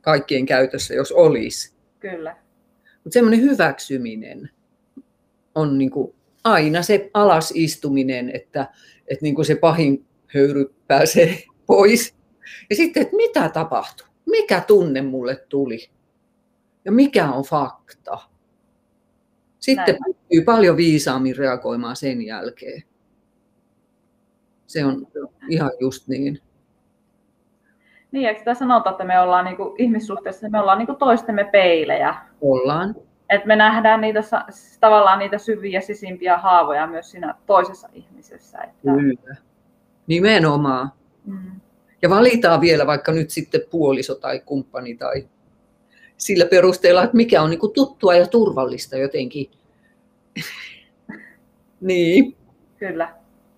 [0.00, 1.74] kaikkien käytössä, jos olisi.
[2.00, 2.36] Kyllä.
[3.04, 4.50] Mutta semmoinen hyväksyminen
[5.54, 6.15] on niin kuin
[6.46, 8.68] aina se alasistuminen, että,
[9.08, 12.14] että niin kuin se pahin höyry pääsee pois.
[12.70, 14.06] Ja sitten, että mitä tapahtui?
[14.26, 15.90] Mikä tunne mulle tuli?
[16.84, 18.18] Ja mikä on fakta?
[19.58, 20.14] Sitten Näin.
[20.14, 22.82] pystyy paljon viisaammin reagoimaan sen jälkeen.
[24.66, 25.06] Se on
[25.48, 26.40] ihan just niin.
[28.12, 32.14] Niin, eikö sitä sanota, että me ollaan niinku ihmissuhteessa, me ollaan niinku toistemme peilejä?
[32.40, 32.94] Ollaan.
[33.30, 34.20] Et me nähdään niitä,
[34.80, 38.58] tavallaan niitä syviä, sisimpiä haavoja myös siinä toisessa ihmisessä.
[38.58, 38.92] Että...
[38.94, 39.36] Kyllä.
[40.06, 40.92] Nimenomaan.
[41.24, 41.60] Mm.
[42.02, 45.28] Ja valitaan vielä vaikka nyt sitten puoliso tai kumppani tai
[46.16, 49.50] sillä perusteella, että mikä on niin tuttua ja turvallista jotenkin.
[51.80, 52.36] niin.
[52.78, 53.08] Kyllä.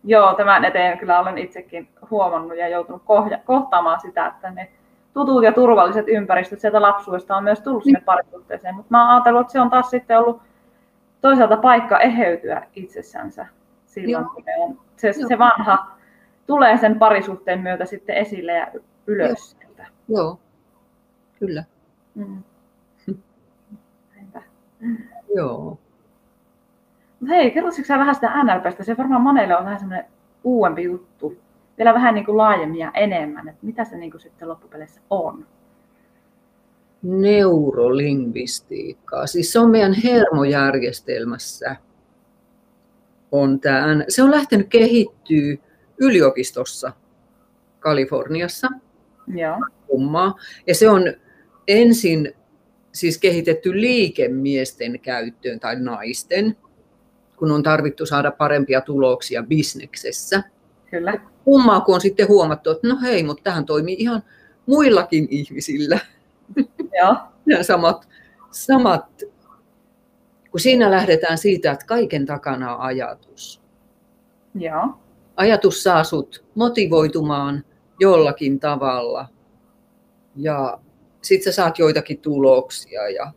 [0.05, 3.03] Joo, tämän eteen kyllä olen itsekin huomannut ja joutunut
[3.45, 4.71] kohtaamaan sitä, että ne
[5.13, 8.75] tutut ja turvalliset ympäristöt sieltä lapsuudesta on myös tullut sinne parisuhteeseen.
[8.75, 10.43] Mutta mä ajatellut, että se on taas sitten ollut
[11.21, 13.47] toisaalta paikka eheytyä itsessänsä
[13.87, 15.99] silloin, kun on, se, se vanha
[16.47, 18.67] tulee sen parisuhteen myötä sitten esille ja
[19.07, 19.57] ylös.
[19.79, 20.41] Joo, Joo.
[21.39, 21.65] kyllä.
[22.15, 22.43] Mm.
[25.37, 25.79] Joo.
[27.29, 28.85] Hei, kerrotko sä vähän sitä NLPstä?
[28.85, 30.07] Se varmaan monelle on vähän semmoinen
[30.45, 31.37] uudempi juttu.
[31.79, 35.47] Vielä vähän niin kuin laajemmin ja enemmän, että mitä se niin kuin sitten loppupeleissä on?
[37.03, 39.27] neurolingvistiikkaa.
[39.27, 41.77] Siis se on meidän hermojärjestelmässä.
[43.33, 45.57] On tämä, se on lähtenyt kehittyä
[45.99, 46.93] yliopistossa
[47.81, 48.69] Kaliforniassa.
[49.27, 49.57] Joo.
[49.87, 50.35] Kummaa.
[50.67, 51.03] Ja se on
[51.69, 52.35] ensin
[52.93, 56.57] siis kehitetty liikemiesten käyttöön tai naisten,
[57.37, 60.43] kun on tarvittu saada parempia tuloksia bisneksessä.
[60.91, 61.21] Kyllä.
[61.49, 64.23] Kummaa, kun on sitten huomattu, että no hei, mutta tähän toimii ihan
[64.67, 65.99] muillakin ihmisillä.
[66.99, 67.17] Joo.
[67.47, 68.09] Ja samat,
[68.51, 69.23] samat,
[70.51, 73.63] kun siinä lähdetään siitä, että kaiken takana on ajatus.
[74.55, 74.89] Joo.
[75.37, 77.65] Ajatus saa sut motivoitumaan
[78.01, 79.29] jollakin tavalla
[80.37, 80.79] ja
[81.23, 83.33] sit sä saat joitakin tuloksia ja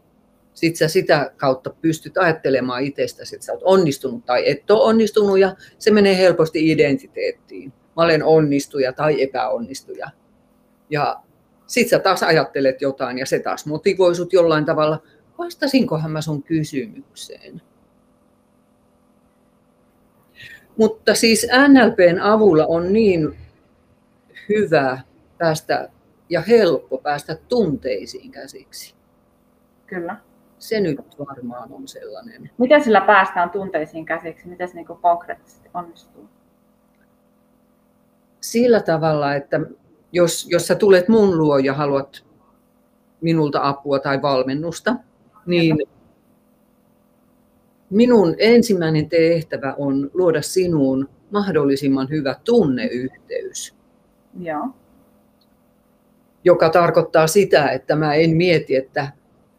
[0.54, 5.39] sit sä sitä kautta pystyt ajattelemaan itsestäsi, että sä oot onnistunut tai et ole onnistunut
[5.39, 7.74] ja se menee helposti identiteettiin.
[8.02, 10.10] Mä olen onnistuja tai epäonnistuja.
[10.90, 11.22] Ja
[11.68, 15.02] sit sä taas ajattelet jotain ja se taas motivoi sut jollain tavalla.
[15.38, 17.62] Vastasinkohan mä sun kysymykseen?
[20.78, 23.38] Mutta siis NLPn avulla on niin
[24.50, 25.00] hyvä
[25.38, 25.90] päästä
[26.30, 28.96] ja helppo päästä tunteisiin käsiksi.
[29.88, 30.18] Kyllä.
[30.60, 32.50] Se nyt varmaan on sellainen.
[32.58, 34.48] Miten sillä päästään tunteisiin käsiksi?
[34.48, 36.30] Miten se niin konkreettisesti onnistuu?
[38.41, 39.60] Sillä tavalla, että
[40.12, 42.25] jos, jos sä tulet mun luo ja haluat
[43.21, 44.95] minulta apua tai valmennusta,
[45.45, 45.77] niin
[47.89, 53.75] minun ensimmäinen tehtävä on luoda sinuun mahdollisimman hyvä tunneyhteys.
[54.39, 54.67] Joo.
[56.43, 59.12] Joka tarkoittaa sitä, että mä en mieti, että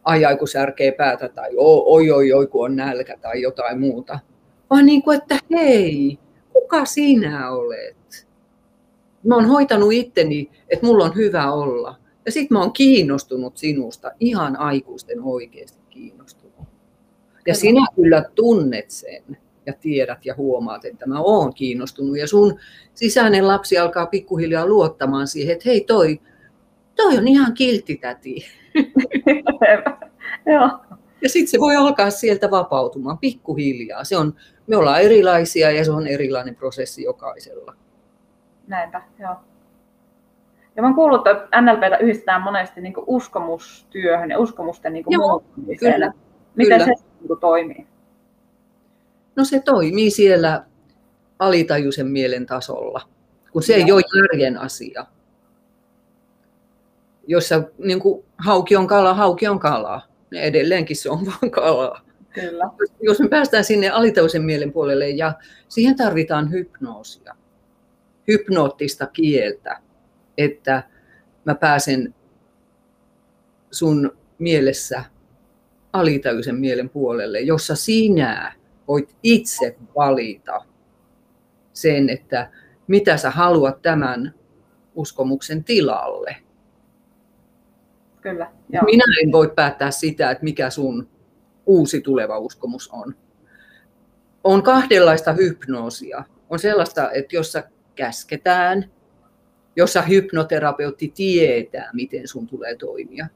[0.03, 4.19] ai kun särkee päätä tai oi oi oi kun on nälkä tai jotain muuta.
[4.69, 6.19] Vaan niin kuin, että hei,
[6.53, 8.27] kuka sinä olet?
[9.23, 11.95] Mä oon hoitanut itteni, että mulla on hyvä olla.
[12.25, 16.67] Ja sitten mä oon kiinnostunut sinusta, ihan aikuisten oikeasti kiinnostunut.
[17.47, 22.17] Ja sinä kyllä tunnet sen ja tiedät ja huomaat, että mä oon kiinnostunut.
[22.17, 22.59] Ja sun
[22.93, 26.21] sisäinen lapsi alkaa pikkuhiljaa luottamaan siihen, että hei toi,
[26.95, 28.45] toi on ihan kiltti täti.
[30.53, 30.69] Joo.
[31.21, 34.03] Ja sitten se voi alkaa sieltä vapautumaan pikkuhiljaa.
[34.03, 34.33] Se on,
[34.67, 37.75] me ollaan erilaisia ja se on erilainen prosessi jokaisella.
[38.67, 39.35] Näinpä, joo.
[40.75, 45.93] Ja mä oon kuullut, että NLPtä yhdistetään monesti niin uskomustyöhön ja uskomusten niin muuttumiseen.
[45.93, 46.13] Kyllä,
[46.55, 46.95] Miten kyllä.
[46.97, 47.87] se niin toimii?
[49.35, 50.63] No se toimii siellä
[51.39, 53.01] alitajuisen mielen tasolla,
[53.51, 55.05] kun se ei ole järjen asia.
[57.27, 60.01] Jossa niin kuin, hauki on kala, hauki on kala.
[60.31, 62.01] Ja edelleenkin se on vain kalaa.
[62.33, 62.69] Kyllä.
[63.01, 65.33] Jos me päästään sinne alitajuisen mielen puolelle ja
[65.67, 67.35] siihen tarvitaan hypnoosia,
[68.27, 69.79] hypnoottista kieltä,
[70.37, 70.83] että
[71.45, 72.15] mä pääsen
[73.71, 75.03] sun mielessä
[75.93, 78.53] alitajuisen mielen puolelle, jossa sinä
[78.87, 80.65] voit itse valita
[81.73, 82.51] sen, että
[82.87, 84.33] mitä sä haluat tämän
[84.95, 86.35] uskomuksen tilalle.
[88.21, 88.51] Kyllä.
[88.69, 88.83] Joo.
[88.83, 91.09] Minä en voi päättää sitä, että mikä sun
[91.65, 93.15] uusi tuleva uskomus on.
[94.43, 96.23] On kahdenlaista hypnoosia.
[96.49, 97.63] On sellaista, että jossa
[97.95, 98.89] käsketään,
[99.75, 103.27] jossa hypnoterapeutti tietää, miten sun tulee toimia.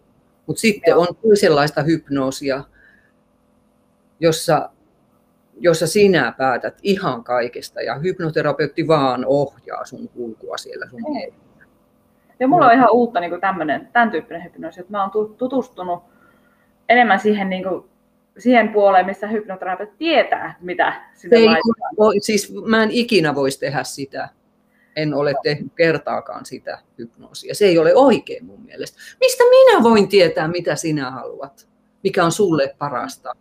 [0.47, 0.99] Mutta sitten Joo.
[1.01, 2.63] on toisenlaista hypnoosia,
[4.19, 4.69] jossa,
[5.59, 11.47] jossa sinä päätät ihan kaikesta ja hypnoterapeutti vaan ohjaa sun kulkua siellä sun mielessä.
[12.39, 16.03] Ja mulla on ihan uutta niin tämmönen, tämän tyyppinen hypnoosi, että mä oon tutustunut
[16.89, 17.89] enemmän siihen, niin kuin,
[18.37, 21.47] siihen puoleen, missä hypnoterapeutti tietää, mitä sitä Ei,
[22.21, 24.29] siis mä en ikinä voisi tehdä sitä
[24.97, 27.55] en ole tehnyt kertaakaan sitä hypnoosia.
[27.55, 28.99] Se ei ole oikein mun mielestä.
[29.19, 31.67] Mistä minä voin tietää, mitä sinä haluat?
[32.03, 33.33] Mikä on sulle parasta?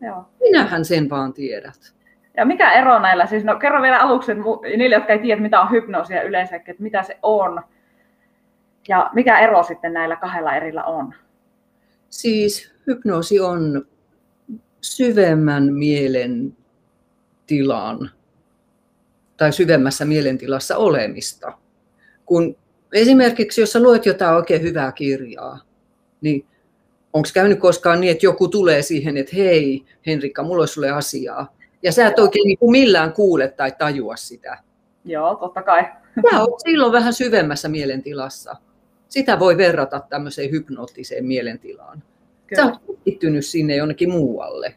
[0.00, 0.24] Joo.
[0.40, 1.94] Minähän sen vaan tiedät.
[2.36, 4.44] Ja mikä ero näillä, siis no kerro vielä aluksi että
[4.76, 7.62] niille, jotka ei tiedä, mitä on hypnoosia yleensäkin, että mitä se on.
[8.88, 11.14] Ja mikä ero sitten näillä kahdella erillä on?
[12.10, 13.86] Siis hypnoosi on
[14.80, 16.56] syvemmän mielen
[17.46, 18.10] tilan
[19.36, 21.52] tai syvemmässä mielentilassa olemista.
[22.26, 22.56] Kun
[22.92, 25.60] esimerkiksi, jos sä luet jotain oikein hyvää kirjaa,
[26.20, 26.46] niin
[27.12, 31.56] onko käynyt koskaan niin, että joku tulee siihen, että hei Henrikka, mulla olisi sulle asiaa.
[31.82, 34.58] Ja sä et oikein niin kuin millään kuule tai tajua sitä.
[35.04, 35.84] Joo, totta kai.
[36.30, 38.56] Sä oot silloin vähän syvemmässä mielentilassa.
[39.08, 42.02] Sitä voi verrata tämmöiseen hypnoottiseen mielentilaan.
[42.46, 42.62] Kyllä.
[42.62, 42.98] Sä oot
[43.40, 44.74] sinne jonnekin muualle.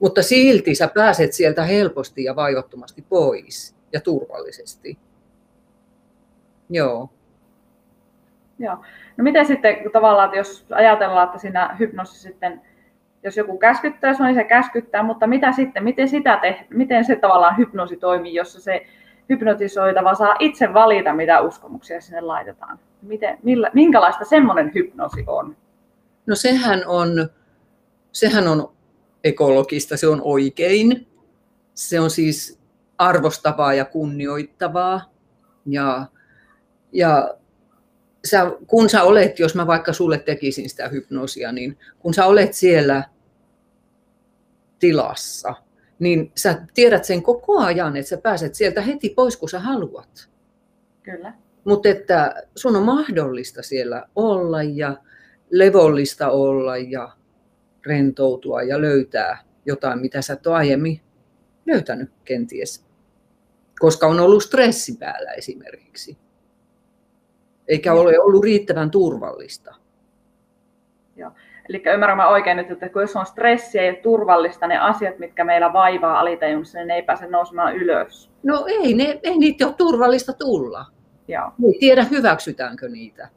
[0.00, 4.98] Mutta silti sä pääset sieltä helposti ja vaivattomasti pois ja turvallisesti.
[6.70, 7.10] Joo.
[8.58, 8.76] Joo.
[9.16, 12.62] No miten sitten tavallaan, että jos ajatellaan, että siinä hypnoosissa sitten,
[13.22, 17.56] jos joku käskyttää niin se käskyttää, mutta mitä sitten, miten, sitä te, miten se tavallaan
[17.58, 18.86] hypnoosi toimii, jossa se
[19.28, 22.78] hypnotisoitava saa itse valita, mitä uskomuksia sinne laitetaan?
[23.02, 25.56] Miten, millä, minkälaista semmoinen hypnoosi on?
[26.26, 27.28] No sehän on,
[28.12, 28.73] sehän on
[29.24, 31.06] ekologista, se on oikein.
[31.74, 32.58] Se on siis
[32.98, 35.12] arvostavaa ja kunnioittavaa.
[35.66, 36.06] Ja,
[36.92, 37.34] ja
[38.24, 42.52] sä, kun sä olet, jos mä vaikka sulle tekisin sitä hypnoosia, niin kun sä olet
[42.52, 43.04] siellä
[44.78, 45.54] tilassa,
[45.98, 50.28] niin sä tiedät sen koko ajan, että sä pääset sieltä heti pois, kun sä haluat.
[51.02, 51.34] Kyllä.
[51.64, 54.96] Mutta että sun on mahdollista siellä olla ja
[55.50, 57.12] levollista olla ja
[57.86, 61.00] rentoutua ja löytää jotain, mitä sä et ole aiemmin
[61.66, 62.86] löytänyt kenties.
[63.78, 66.18] Koska on ollut stressi päällä esimerkiksi.
[67.68, 69.74] Eikä ole ollut riittävän turvallista.
[71.16, 71.30] Joo.
[71.68, 75.44] Eli ymmärrän mä oikein nyt, että kun jos on stressiä ja turvallista, ne asiat, mitkä
[75.44, 78.30] meillä vaivaa alitajunnassa, niin ne ei pääse nousemaan ylös.
[78.42, 80.86] No ei, ne, ei niitä ole turvallista tulla.
[81.28, 81.52] Joo.
[81.66, 83.28] Ei tiedä, hyväksytäänkö niitä.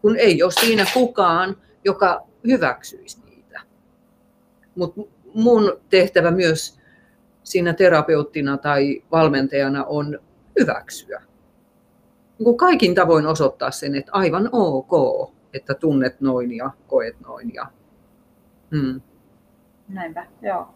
[0.00, 3.25] Kun ei ole siinä kukaan, joka hyväksyisi.
[4.76, 5.00] Mutta
[5.34, 6.80] mun tehtävä myös
[7.42, 10.18] siinä terapeuttina tai valmentajana on
[10.60, 11.22] hyväksyä.
[12.38, 17.54] Niin kaikin tavoin osoittaa sen, että aivan ok, että tunnet noin ja koet noin.
[17.54, 17.66] Ja,
[18.70, 19.00] hmm.
[19.88, 20.68] Näinpä, joo.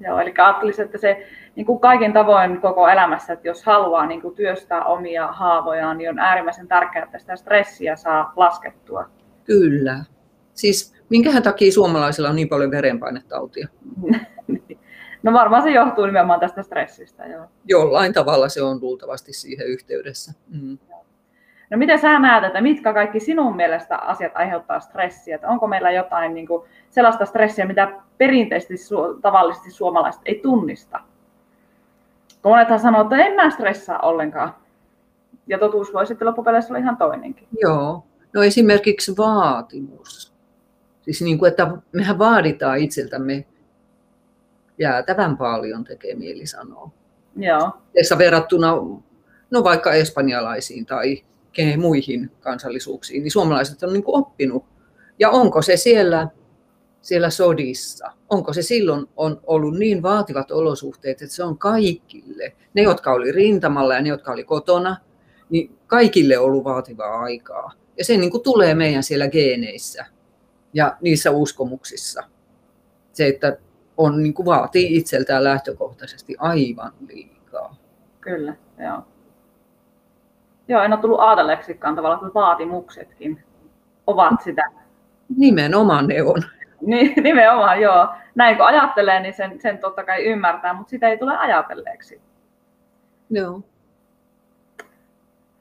[0.00, 4.22] Joo, eli ajattelisin, että se niin kuin kaikin tavoin koko elämässä, että jos haluaa niin
[4.22, 9.10] kuin työstää omia haavojaan, niin on äärimmäisen tärkeää, että sitä stressiä saa laskettua.
[9.44, 10.04] Kyllä.
[10.54, 13.68] Siis minkähän takia suomalaisilla on niin paljon verenpainetautia?
[15.22, 17.26] no varmaan se johtuu nimenomaan tästä stressistä.
[17.26, 17.44] Joo.
[17.64, 20.32] Jollain tavalla se on luultavasti siihen yhteydessä.
[20.48, 20.78] Mm.
[21.70, 25.34] No miten sä näet, että mitkä kaikki sinun mielestä asiat aiheuttaa stressiä?
[25.34, 31.00] Että onko meillä jotain niin kuin sellaista stressiä, mitä perinteisesti tavallisesti suomalaiset ei tunnista?
[32.42, 34.54] Kun monethan sanoo, että en mä stressaa ollenkaan.
[35.46, 37.48] Ja totuus voi sitten loppupeleissä olla ihan toinenkin.
[37.60, 38.04] Joo.
[38.32, 40.31] No esimerkiksi vaatimus.
[41.02, 43.44] Siis niin kuin, että mehän vaaditaan itseltämme
[44.78, 46.90] jäätävän paljon, tekee mieli sanoa.
[47.36, 47.70] Joo.
[47.98, 48.72] Tässä verrattuna
[49.50, 51.22] no vaikka espanjalaisiin tai
[51.76, 54.64] muihin kansallisuuksiin, niin suomalaiset on niin kuin oppinut.
[55.18, 56.28] Ja onko se siellä,
[57.00, 62.82] siellä sodissa, onko se silloin on ollut niin vaativat olosuhteet, että se on kaikille, ne
[62.82, 64.96] jotka oli rintamalla ja ne jotka oli kotona,
[65.50, 67.72] niin kaikille on ollut vaativaa aikaa.
[67.98, 70.06] Ja se niin kuin tulee meidän siellä geeneissä
[70.72, 72.22] ja niissä uskomuksissa.
[73.12, 73.56] Se, että
[73.96, 77.76] on, niin kuin vaatii itseltään lähtökohtaisesti aivan liikaa.
[78.20, 79.02] Kyllä, joo.
[80.68, 83.42] Joo, en ole tullut ajatelleeksikaan tavallaan, että vaatimuksetkin
[84.06, 84.62] ovat sitä.
[85.36, 86.42] Nimenomaan ne on.
[86.80, 88.08] Niin, nimenomaan, joo.
[88.34, 92.20] Näin kun ajattelee, niin sen, sen totta kai ymmärtää, mutta sitä ei tule ajatelleeksi.
[93.30, 93.60] Joo.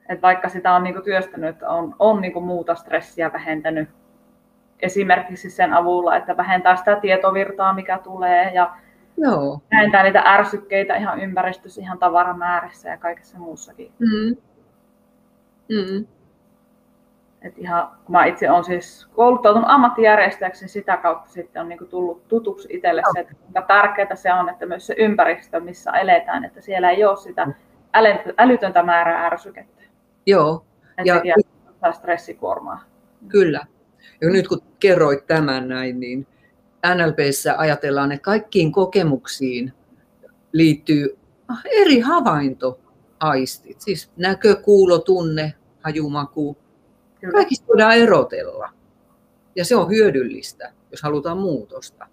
[0.09, 3.89] Et vaikka sitä on niinku työstänyt, on, on niinku muuta stressiä vähentänyt
[4.81, 8.73] esimerkiksi sen avulla, että vähentää sitä tietovirtaa, mikä tulee ja
[9.17, 9.61] Joo.
[9.71, 13.91] vähentää niitä ärsykkeitä ihan ympäristössä, ihan tavaramäärässä ja kaikessa muussakin.
[13.99, 14.37] Mm.
[15.69, 16.05] Mm.
[17.41, 21.87] Et ihan, kun mä itse olen siis kouluttautunut ammattijärjestäjäksi, niin sitä kautta sitten on niin
[21.89, 26.45] tullut tutuksi itselle se, että kuinka tärkeää se on, että myös se ympäristö, missä eletään,
[26.45, 27.47] että siellä ei ole sitä
[28.37, 29.81] älytöntä määrää ärsykettä.
[30.25, 30.65] Joo.
[30.97, 32.81] Että ja stressikuormaa.
[33.27, 33.65] Kyllä.
[34.21, 36.27] Ja nyt kun kerroit tämän näin, niin
[36.95, 39.73] NLPssä ajatellaan, että kaikkiin kokemuksiin
[40.51, 41.17] liittyy
[41.71, 45.53] eri havaintoaistit, siis näkö, kuulo, tunne,
[45.83, 46.57] hajumaku.
[47.31, 48.69] Kaikista voidaan erotella.
[49.55, 52.07] Ja se on hyödyllistä, jos halutaan muutosta.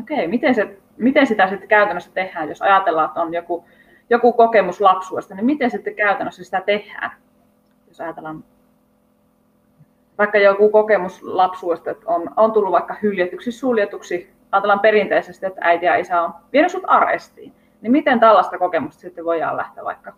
[0.00, 3.64] Okei, miten, se, miten sitä sitten käytännössä tehdään, jos ajatellaan, että on joku,
[4.10, 7.10] joku kokemus lapsuudesta, niin miten sitten käytännössä sitä tehdään,
[7.88, 8.44] jos ajatellaan
[10.18, 15.86] vaikka joku kokemus lapsuudesta, että on, on tullut vaikka hyljetyksi, suljetuksi, ajatellaan perinteisesti, että äiti
[15.86, 20.14] ja isä on vienyt sut arestiin, niin miten tällaista kokemusta sitten voidaan lähteä vaikka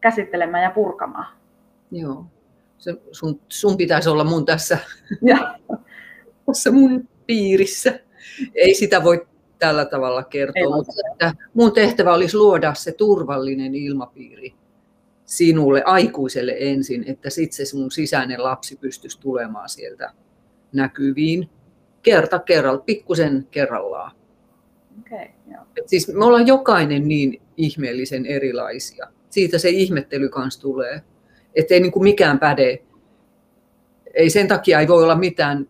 [0.00, 1.26] käsittelemään ja purkamaan?
[1.90, 2.24] Joo,
[2.78, 4.78] Se, sun, sun pitäisi olla mun tässä,
[6.46, 8.00] tässä mun piirissä.
[8.54, 9.26] Ei sitä voi
[9.58, 14.54] tällä tavalla kertoa, mutta että mun tehtävä olisi luoda se turvallinen ilmapiiri
[15.26, 20.12] sinulle aikuiselle ensin, että sitten se sun sisäinen lapsi pystyisi tulemaan sieltä
[20.72, 21.50] näkyviin
[22.02, 24.12] kerta kerralla, pikkusen kerrallaan.
[25.00, 25.62] Okay, joo.
[25.76, 29.06] Et siis me ollaan jokainen niin ihmeellisen erilaisia.
[29.30, 31.02] Siitä se ihmettely kanssa tulee.
[31.54, 32.82] Ettei niin kuin mikään päde.
[34.14, 35.68] Ei sen takia ei voi olla mitään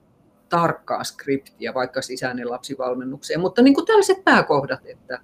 [0.49, 5.21] tarkkaa skriptiä vaikka sisäinen lapsivalmennukseen, mutta niin kuin tällaiset pääkohdat, että,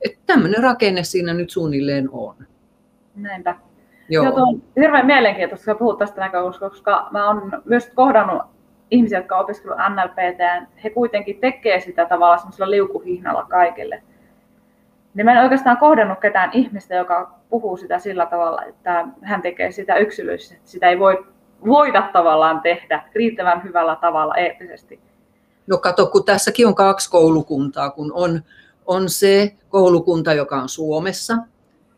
[0.00, 2.46] että tämmöinen rakenne siinä nyt suunnilleen on.
[3.14, 3.56] Näinpä.
[4.08, 4.24] Joo.
[4.24, 8.42] Joo, on hirveän mielenkiintoista, kun puhut tästä näkökulmasta, koska mä oon myös kohdannut
[8.90, 14.02] ihmisiä, jotka ovat opiskellut NLPtä, he kuitenkin tekee sitä tavallaan semmoisella liukuhihnalla kaikille.
[15.14, 19.72] Niin mä en oikeastaan kohdannut ketään ihmistä, joka puhuu sitä sillä tavalla, että hän tekee
[19.72, 20.60] sitä yksilöllisesti.
[20.64, 21.26] Sitä ei voi,
[21.66, 25.00] voida tavallaan tehdä riittävän hyvällä tavalla eettisesti.
[25.66, 28.42] No kato, kun tässäkin on kaksi koulukuntaa, kun on,
[28.86, 31.36] on se koulukunta, joka on Suomessa,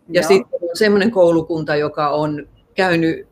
[0.09, 0.29] ja Joo.
[0.29, 3.29] sitten on semmoinen koulukunta, joka on käynyt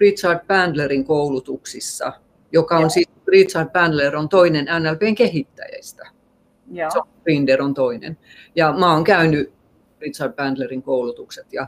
[0.00, 2.12] Richard Bandlerin koulutuksissa,
[2.52, 2.90] joka on Joo.
[2.90, 6.08] siis, Richard Bandler on toinen NLPn kehittäjistä.
[6.72, 6.90] Joo.
[6.94, 8.18] John Grinder on toinen.
[8.56, 9.52] Ja mä oon käynyt
[10.00, 11.66] Richard Bandlerin koulutukset ja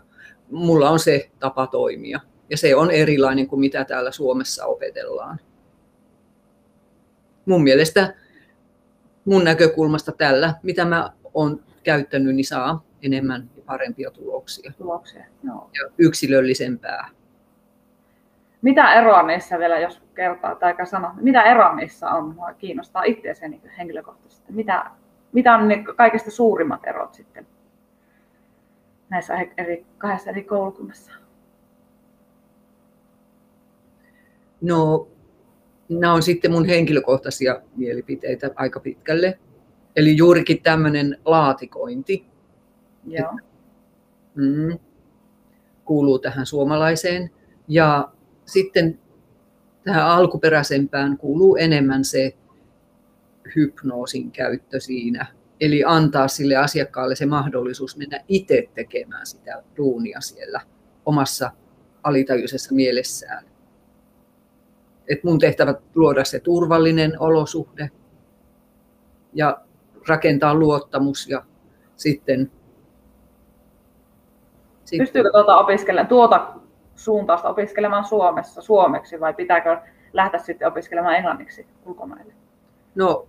[0.50, 2.20] mulla on se tapa toimia.
[2.50, 5.40] Ja se on erilainen kuin mitä täällä Suomessa opetellaan.
[7.46, 8.14] Mun mielestä
[9.24, 14.72] mun näkökulmasta tällä, mitä mä oon käyttänyt, niin saa enemmän ja parempia tuloksia.
[14.78, 15.70] tuloksia joo.
[15.74, 17.08] Ja yksilöllisempää.
[18.62, 22.34] Mitä eroa niissä vielä, jos kertaa tai sanoa, mitä eroa niissä on?
[22.34, 24.52] Mua kiinnostaa itseäsi niin henkilökohtaisesti.
[24.52, 24.90] Mitä,
[25.32, 27.46] mitä on ne kaikista suurimmat erot sitten
[29.10, 31.12] näissä eri, kahdessa eri koulukunnassa?
[34.60, 35.08] No,
[35.88, 39.38] nämä on sitten mun henkilökohtaisia mielipiteitä aika pitkälle.
[39.96, 42.26] Eli juurikin tämmöinen laatikointi.
[43.06, 43.38] Joo.
[44.34, 44.78] Mm,
[45.84, 47.30] kuuluu tähän suomalaiseen.
[47.68, 48.12] Ja
[48.44, 48.98] sitten
[49.84, 52.36] tähän alkuperäisempään kuuluu enemmän se
[53.56, 55.26] hypnoosin käyttö siinä.
[55.60, 60.60] Eli antaa sille asiakkaalle se mahdollisuus mennä itse tekemään sitä duunia siellä
[61.06, 61.50] omassa
[62.02, 63.44] alitajuisessa mielessään.
[65.08, 67.90] Et mun tehtävä luoda se turvallinen olosuhde
[69.32, 69.64] ja
[70.08, 71.44] rakentaa luottamus ja
[71.96, 72.50] sitten...
[74.84, 74.98] sitten...
[74.98, 76.52] Pystyykö tuota opiskelemaan tuota
[76.94, 79.78] suuntausta opiskelemaan Suomessa suomeksi vai pitääkö
[80.12, 82.32] lähteä sitten opiskelemaan englanniksi ulkomaille?
[82.94, 83.26] No,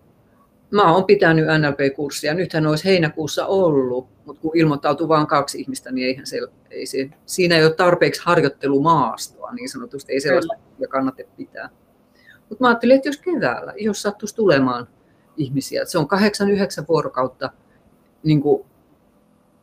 [0.71, 2.33] mä oon pitänyt NLP-kurssia.
[2.33, 6.39] Nythän olisi heinäkuussa ollut, mutta kun ilmoittautui vain kaksi ihmistä, niin eihän se,
[6.71, 10.13] ei se, siinä ei ole tarpeeksi harjoittelumaastoa niin sanotusti.
[10.13, 11.69] Ei sellaista ja kannata pitää.
[12.49, 14.87] Mutta mä ajattelin, että jos keväällä, jos sattuisi tulemaan
[15.37, 16.07] ihmisiä, että se on
[16.83, 17.49] 8-9 vuorokautta
[18.23, 18.65] niin kuin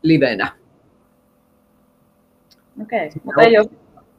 [0.03, 0.53] livenä.
[2.83, 3.21] Okei, okay.
[3.25, 3.67] mutta ei ole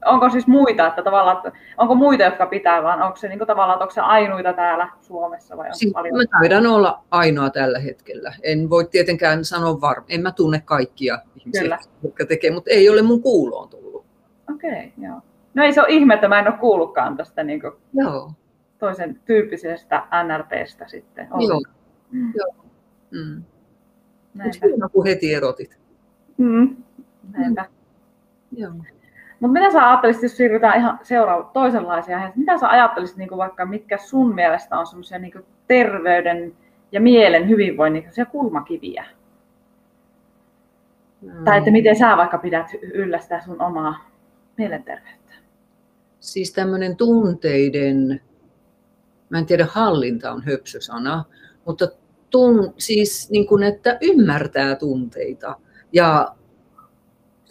[0.05, 3.81] onko siis muita, että tavallaan, onko muita, jotka pitää, vaan onko se niin kuin, tavallaan,
[3.81, 6.17] onko se ainoita täällä Suomessa vai onko siis paljon?
[6.17, 8.33] Mä taidan olla ainoa tällä hetkellä.
[8.43, 10.05] En voi tietenkään sanoa varma.
[10.09, 11.79] En mä tunne kaikkia ihmisiä, Kyllä.
[12.03, 14.05] jotka tekee, mutta ei ole mun kuuloon tullut.
[14.53, 15.21] Okei, okay, joo.
[15.53, 18.31] No ei se ole ihme, että mä en ole kuullutkaan tästä niin kuin joo.
[18.79, 21.27] toisen tyyppisestä NLPstä sitten.
[21.47, 21.61] Joo.
[22.11, 22.33] Mm.
[22.35, 22.55] joo.
[23.11, 23.43] Mm.
[24.63, 25.77] Hyvä, kun heti erotit.
[26.37, 26.75] Mm.
[27.31, 27.61] Näinpä.
[27.61, 27.82] Mm.
[28.57, 28.71] Joo.
[29.39, 33.97] Mutta mitä sä ajattelisit, jos siirrytään ihan seuraava toisenlaisia mitä sä ajattelisit niin vaikka, mitkä
[33.97, 36.53] sun mielestä on semmoisia niin terveyden
[36.91, 39.05] ja mielen hyvinvoinnin kulmakiviä?
[41.21, 41.43] Mm.
[41.45, 44.09] Tai että miten sä vaikka pidät yllä sitä sun omaa
[44.57, 45.33] mielenterveyttä?
[46.19, 48.21] Siis tämmöinen tunteiden,
[49.29, 51.23] mä en tiedä, hallinta on höpsösana,
[51.65, 51.87] mutta
[52.29, 55.55] tun, siis niin kuin, että ymmärtää tunteita
[55.93, 56.35] ja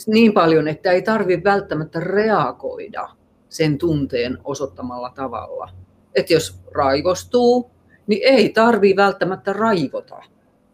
[0.08, 3.08] niin paljon, että ei tarvitse välttämättä reagoida
[3.48, 5.70] sen tunteen osoittamalla tavalla.
[6.14, 7.70] Että jos raivostuu,
[8.06, 10.22] niin ei tarvi välttämättä raivota,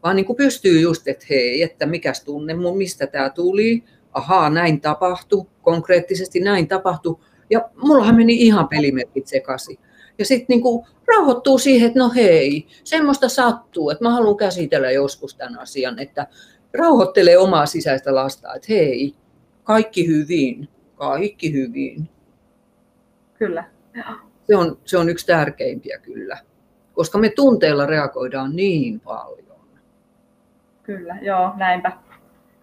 [0.02, 4.50] vaan niin kuin pystyy just, että hei, että mikäs tunne mun, mistä tämä tuli, ahaa,
[4.50, 7.18] näin tapahtui, konkreettisesti näin tapahtui,
[7.50, 9.78] ja mullahan meni ihan pelimerkit sekaisin.
[10.18, 15.34] Ja sitten niin rauhoittuu siihen, että no hei, semmoista sattuu, että mä haluan käsitellä joskus
[15.34, 16.26] tämän asian, että
[16.78, 19.14] rauhoittelee omaa sisäistä lasta, että hei,
[19.64, 22.08] kaikki hyvin, kaikki hyvin.
[23.34, 23.64] Kyllä.
[24.46, 26.38] Se on, se on yksi tärkeimpiä kyllä,
[26.92, 29.58] koska me tunteella reagoidaan niin paljon.
[30.82, 31.92] Kyllä, joo, näinpä.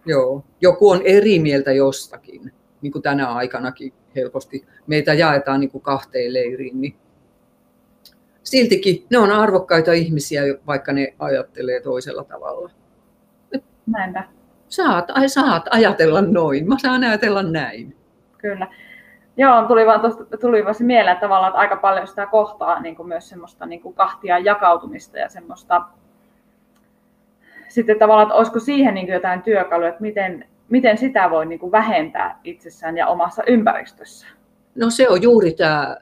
[0.06, 2.52] Joo, joku on eri mieltä jostakin,
[2.82, 4.66] niin kuin tänä aikanakin helposti.
[4.86, 6.96] Meitä jaetaan niin kuin kahteen leiriin, niin
[8.42, 12.70] siltikin ne on arvokkaita ihmisiä, vaikka ne ajattelee toisella tavalla.
[13.86, 14.24] Näinpä.
[14.68, 17.96] Saat, ai, saat ajatella noin, mä saan ajatella näin.
[18.38, 18.66] Kyllä.
[19.36, 22.96] Joo, tuli vaan, tosta, tuli vaan se mieleen tavallaan, että aika paljon sitä kohtaa niin
[22.96, 25.82] kuin myös semmoista niin kuin kahtia jakautumista ja semmoista
[27.68, 31.58] sitten tavallaan, että olisiko siihen niin kuin jotain työkaluja, että miten miten sitä voi niin
[31.58, 34.26] kuin vähentää itsessään ja omassa ympäristössä?
[34.74, 35.96] No se on juuri tämä,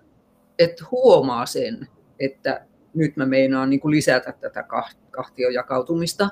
[0.58, 1.88] että huomaa sen,
[2.20, 2.60] että
[2.94, 4.64] nyt mä meinaan niin kuin lisätä tätä
[5.10, 6.28] kahtiojakautumista.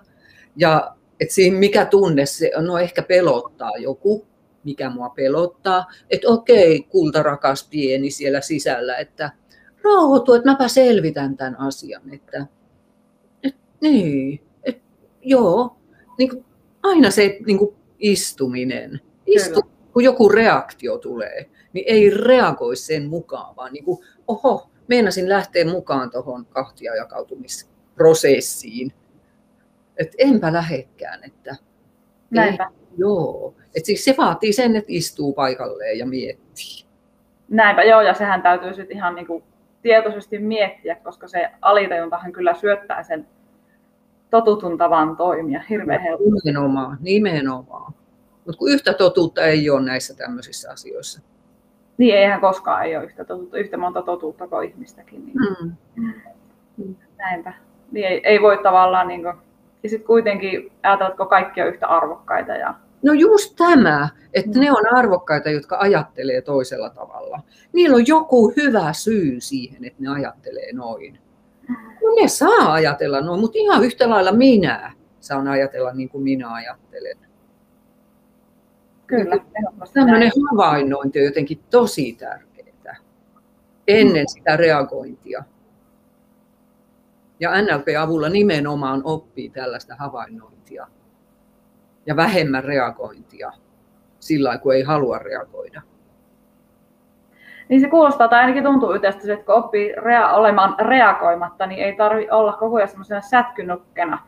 [0.57, 4.27] Ja että siinä mikä tunne se, no ehkä pelottaa joku,
[4.65, 9.31] mikä mua pelottaa, että okei, kultarakas pieni siellä sisällä, että
[9.85, 12.47] rauhoitu, että mäpä selvitän tämän asian, että,
[13.43, 14.83] että niin, että
[15.23, 15.77] joo,
[16.19, 16.45] niin kuin,
[16.83, 19.61] aina se niin kuin istuminen, istu,
[19.93, 23.99] kun joku reaktio tulee, niin ei reagoi sen mukaan, vaan niin kuin,
[24.29, 28.93] oho, meinasin lähteä mukaan tuohon kahtiajakautumisprosessiin,
[29.97, 31.57] että enpä lähekkään, että
[32.33, 32.65] Näinpä.
[32.65, 33.55] Ei, joo.
[33.77, 36.87] Et siis se vaatii sen, että istuu paikalleen ja miettii.
[37.49, 39.43] Näinpä, joo, ja sehän täytyy sitten ihan niinku
[39.83, 43.27] tietoisesti miettiä, koska se alitajuntahan kyllä syöttää sen
[44.31, 46.31] totutun tavan toimia hirveän helposti.
[46.45, 47.93] Nimenomaan, nimenomaan.
[48.47, 51.23] Mutta kun yhtä totuutta ei ole näissä tämmöisissä asioissa.
[51.99, 55.27] Niin, eihän koskaan ei ole yhtä, totuutta, yhtä monta totuutta kuin ihmistäkin.
[55.27, 55.37] Niin.
[55.37, 55.73] Mm.
[56.77, 56.95] Mm.
[57.19, 57.53] Näinpä.
[57.93, 59.35] Niin ei, ei voi tavallaan niin kuin,
[59.83, 62.53] ja sitten kuitenkin ajatellaan, kaikki on yhtä arvokkaita.
[62.53, 62.75] Ja...
[63.03, 67.41] No just tämä, että ne on arvokkaita, jotka ajattelee toisella tavalla.
[67.73, 71.19] Niillä on joku hyvä syy siihen, että ne ajattelee noin.
[71.69, 76.55] No ne saa ajatella noin, mutta ihan yhtä lailla minä saan ajatella niin kuin minä
[76.55, 77.17] ajattelen.
[79.07, 79.37] Kyllä.
[79.95, 82.53] Tämmöinen havainnointi on jotenkin tosi tärkeää
[83.89, 85.45] ennen sitä reagointia.
[87.43, 90.87] Ja NLP-avulla nimenomaan oppii tällaista havainnointia
[92.07, 93.53] ja vähemmän reagointia
[94.21, 95.83] sillä kun ei halua reagoida.
[97.69, 101.97] Niin se kuulostaa, tai ainakin tuntuu itsestä, että kun oppii rea- olemaan reagoimatta, niin ei
[101.97, 104.19] tarvi olla koko ajan semmoisena sätkynukkena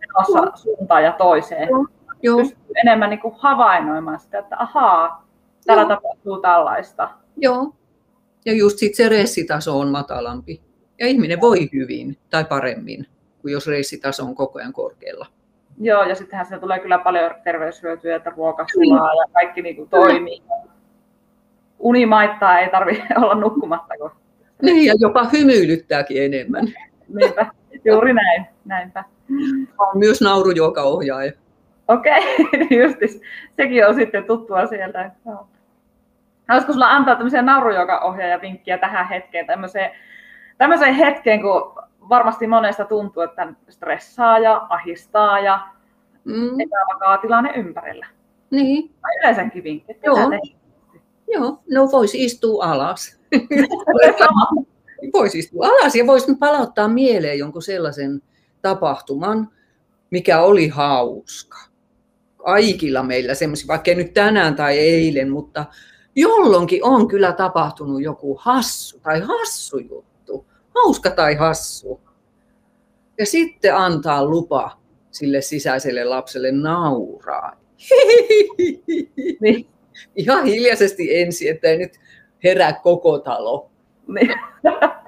[0.00, 1.68] menossa suuntaan ja toiseen.
[1.68, 1.86] Joo.
[2.22, 2.36] Joo.
[2.36, 5.28] Pystyy enemmän niin kuin havainnoimaan sitä, että ahaa,
[5.66, 5.88] täällä Joo.
[5.88, 7.10] tapahtuu tällaista.
[7.36, 7.74] Joo.
[8.44, 10.71] Ja just sit se ressitaso on matalampi.
[11.02, 13.06] Ja ihminen voi hyvin tai paremmin
[13.40, 15.26] kuin jos reissitaso on koko ajan korkealla.
[15.80, 19.88] Joo, ja sittenhän se tulee kyllä paljon terveyshyötyjä, että ruoka sulaa ja kaikki niin kuin
[19.88, 20.42] toimii.
[21.78, 23.94] Unimaittaa ei tarvitse olla nukkumatta.
[23.98, 24.10] Kun...
[24.62, 26.66] Niin, ja jopa hymyilyttääkin enemmän.
[27.14, 27.46] Niinpä,
[27.84, 29.04] juuri näin, näinpä.
[29.78, 31.32] On myös naurujuokaohjaaja.
[31.88, 33.20] Okei, okay, justis.
[33.56, 35.10] Sekin on sitten tuttua sieltä.
[36.48, 39.90] Haluaisiko sulla antaa tämmöisiä naurujuokaohjaaja vinkkiä tähän hetkeen, tämmöiseen
[40.58, 45.68] tämmöiseen hetkeen, kun varmasti monesta tuntuu, että stressaa ja ahistaa ja
[46.24, 46.60] mm.
[46.60, 48.06] epävakaa tilanne ympärillä.
[48.50, 48.94] Niin.
[49.00, 49.92] Tai yleensäkin vinkki.
[50.04, 50.18] Joo.
[51.28, 53.20] Joo, no voisi istua alas.
[55.14, 58.22] voisi istua alas ja voisi palauttaa mieleen jonkun sellaisen
[58.62, 59.48] tapahtuman,
[60.10, 61.58] mikä oli hauska.
[62.36, 65.64] Kaikilla meillä semmoisia, vaikka nyt tänään tai eilen, mutta
[66.16, 70.11] jolloinkin on kyllä tapahtunut joku hassu tai hassu juttu
[70.74, 72.00] hauska tai hassu.
[73.18, 74.78] Ja sitten antaa lupa
[75.10, 77.56] sille sisäiselle lapselle nauraa.
[79.40, 79.66] Niin.
[80.16, 82.00] Ihan hiljaisesti ensin, että ei nyt
[82.44, 83.70] herää koko talo.
[84.06, 84.34] Niin.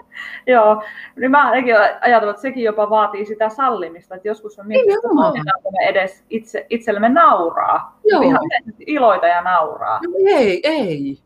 [0.47, 0.83] Joo,
[1.17, 5.89] niin mä ajattelen, että sekin jopa vaatii sitä sallimista, että joskus on miettinyt, että me
[5.89, 8.01] edes itse, itsellemme nauraa.
[8.05, 8.23] Joo.
[8.23, 8.41] Ihan
[8.87, 10.01] iloita ja nauraa.
[10.07, 11.19] No ei, ei.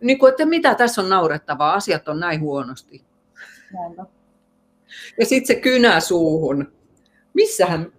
[0.00, 3.04] Niin kuin, että mitä tässä on naurettavaa, asiat on näin huonosti.
[5.18, 6.72] Ja sitten se kynä suuhun.
[7.34, 7.92] Missähän?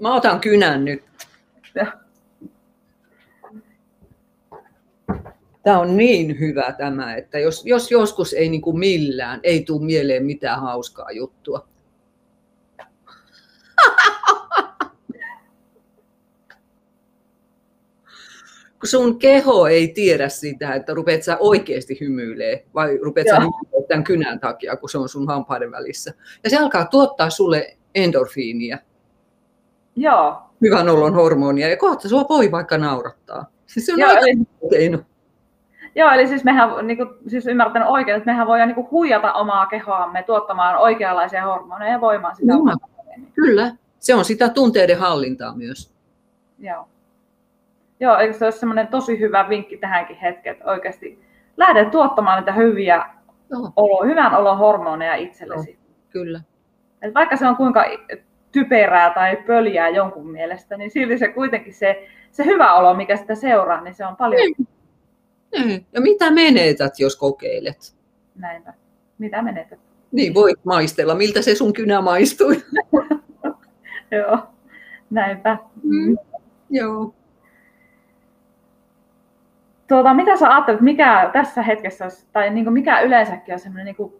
[0.00, 1.04] Mä otan kynän nyt.
[5.62, 9.84] Tämä on niin hyvä tämä, että jos, jos joskus ei niin kuin millään, ei tule
[9.84, 11.68] mieleen mitään hauskaa juttua,
[18.82, 24.04] sun keho ei tiedä sitä, että rupeat sä oikeasti hymyilee vai rupeat sä hymyilee tämän
[24.04, 26.14] kynän takia, kun se on sun hampaiden välissä.
[26.44, 28.78] Ja se alkaa tuottaa sulle endorfiinia.
[29.96, 30.42] Joo.
[30.60, 33.46] Hyvän olon hormonia ja kohta sua voi vaikka naurattaa.
[33.66, 34.98] Siis se on Joo, eli...
[35.94, 39.32] Joo, eli siis mehän niin kuin, siis ymmärtänyt oikein, että mehän voidaan niin kuin, huijata
[39.32, 42.54] omaa kehoamme tuottamaan oikeanlaisia hormoneja ja voimaan sitä.
[42.54, 42.76] No,
[43.34, 45.92] kyllä, se on sitä tunteiden hallintaa myös.
[46.58, 46.88] Joo.
[48.02, 51.22] Joo, eikö se ole semmoinen tosi hyvä vinkki tähänkin hetkeen, että oikeasti
[51.56, 53.04] lähde tuottamaan niitä hyviä
[53.76, 55.70] olo, hyvän olon hormoneja itsellesi.
[55.70, 56.40] Joo, kyllä.
[57.02, 57.84] Et vaikka se on kuinka
[58.52, 63.34] typerää tai pöljää jonkun mielestä, niin silti se kuitenkin se, se hyvä olo, mikä sitä
[63.34, 64.42] seuraa, niin se on paljon...
[64.42, 64.68] Niin.
[65.66, 65.86] Niin.
[65.92, 67.96] Ja mitä menetät, jos kokeilet?
[68.34, 68.74] Näinpä.
[69.18, 69.78] Mitä menetät?
[70.12, 71.14] Niin, voit maistella.
[71.14, 72.62] Miltä se sun kynä maistui?
[74.18, 74.38] Joo,
[75.10, 75.58] näinpä.
[75.82, 76.16] Mm.
[76.70, 77.14] Joo.
[79.92, 83.84] Tuota, mitä sä ajattelet, mikä tässä hetkessä olisi, tai niin kuin mikä yleensäkin on semmoinen
[83.84, 84.12] niin kuin,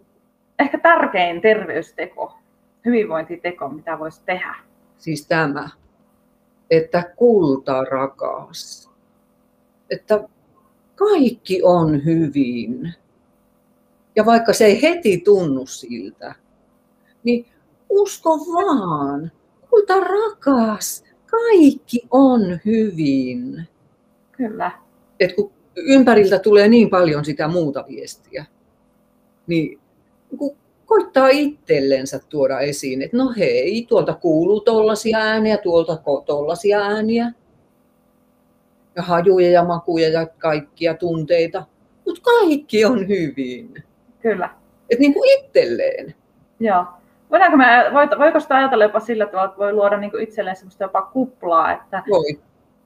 [0.58, 2.34] ehkä tärkein terveysteko,
[2.84, 4.54] hyvinvointiteko, mitä voisi tehdä?
[4.98, 5.68] Siis tämä,
[6.70, 8.90] että kulta rakas,
[9.90, 10.24] että
[10.94, 12.94] kaikki on hyvin.
[14.16, 16.34] Ja vaikka se ei heti tunnu siltä,
[17.24, 17.46] niin
[17.88, 19.32] usko vaan,
[19.70, 23.68] kulta rakas, kaikki on hyvin.
[24.32, 24.70] Kyllä.
[25.20, 28.44] Et kun ympäriltä tulee niin paljon sitä muuta viestiä,
[29.46, 29.80] niin
[30.86, 37.32] koittaa itsellensä tuoda esiin, että no hei, tuolta kuuluu tollasia ääniä, tuolta tollasia ääniä.
[38.96, 41.66] Ja hajuja ja makuja ja kaikkia tunteita.
[42.06, 43.82] Mutta kaikki on hyvin.
[44.22, 44.50] Kyllä.
[44.90, 46.14] Et niin kuin itselleen.
[46.60, 46.84] Joo.
[47.30, 47.64] Voidaanko me,
[48.18, 52.02] voiko sitä ajatella jopa sillä tavalla, että voi luoda niin itselleen semmoista jopa kuplaa, että,
[52.10, 52.40] Voi.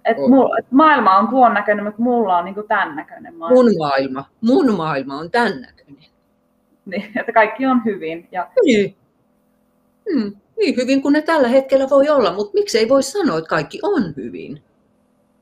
[0.06, 0.30] Että, Voi.
[0.30, 3.62] mul, että maailma on tuon näköinen, mutta mulla on niin tämän näköinen maailma.
[3.62, 6.04] Mun maailma, mun maailma on tän näköinen.
[6.86, 8.28] Niin, että kaikki on hyvin.
[8.32, 8.96] Ja, Niin.
[10.12, 10.32] Hmm.
[10.56, 14.14] Niin hyvin kuin ne tällä hetkellä voi olla, mutta miksei voi sanoa, että kaikki on
[14.16, 14.62] hyvin.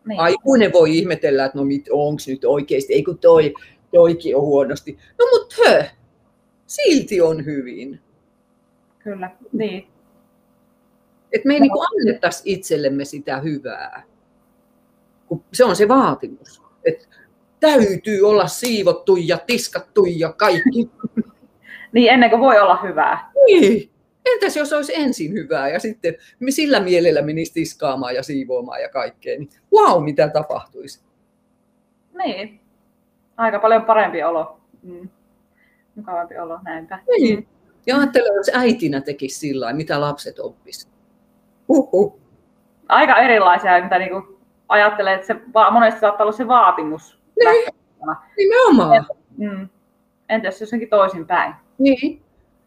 [0.08, 3.54] niin, Aikuinen voi ihmetellä, että no mit, onks nyt oikeasti, ei kun toi,
[3.92, 4.98] toikin on huonosti.
[5.18, 5.84] No mut hö,
[6.66, 8.00] silti on hyvin.
[8.98, 9.86] Kyllä, niin.
[11.32, 14.02] Että me ei niinku annettaisi itsellemme sitä hyvää.
[15.38, 16.62] Kun se on se vaatimus.
[16.84, 17.06] Että
[17.60, 20.90] täytyy olla siivottu ja tiskattu ja kaikki.
[21.92, 23.30] niin, ennen kuin voi olla hyvää.
[23.46, 23.90] Niin.
[24.24, 26.14] Entäs jos olisi ensin hyvää ja sitten
[26.50, 31.04] sillä mielellä menisi tiskaamaan ja siivoamaan ja kaikkea, niin wow, mitä tapahtuisi.
[32.18, 32.60] Niin,
[33.36, 34.60] aika paljon parempi olo.
[34.82, 35.08] Mm.
[35.94, 36.98] Mukavampi olo, näinpä.
[37.08, 37.48] Niin.
[37.86, 40.88] Ja ajattele, jos äitinä tekisi sillä mitä lapset oppis.
[41.68, 42.20] Uhuh.
[42.88, 44.33] Aika erilaisia, mitä niinku
[44.68, 47.18] ajattelee, että se va- monesti saattaa olla se vaatimus.
[47.38, 47.74] Niin.
[48.36, 49.06] Nimenomaan.
[49.36, 49.68] Mm.
[50.28, 51.54] Entä jos jossakin toisinpäin?
[51.78, 52.22] Niin.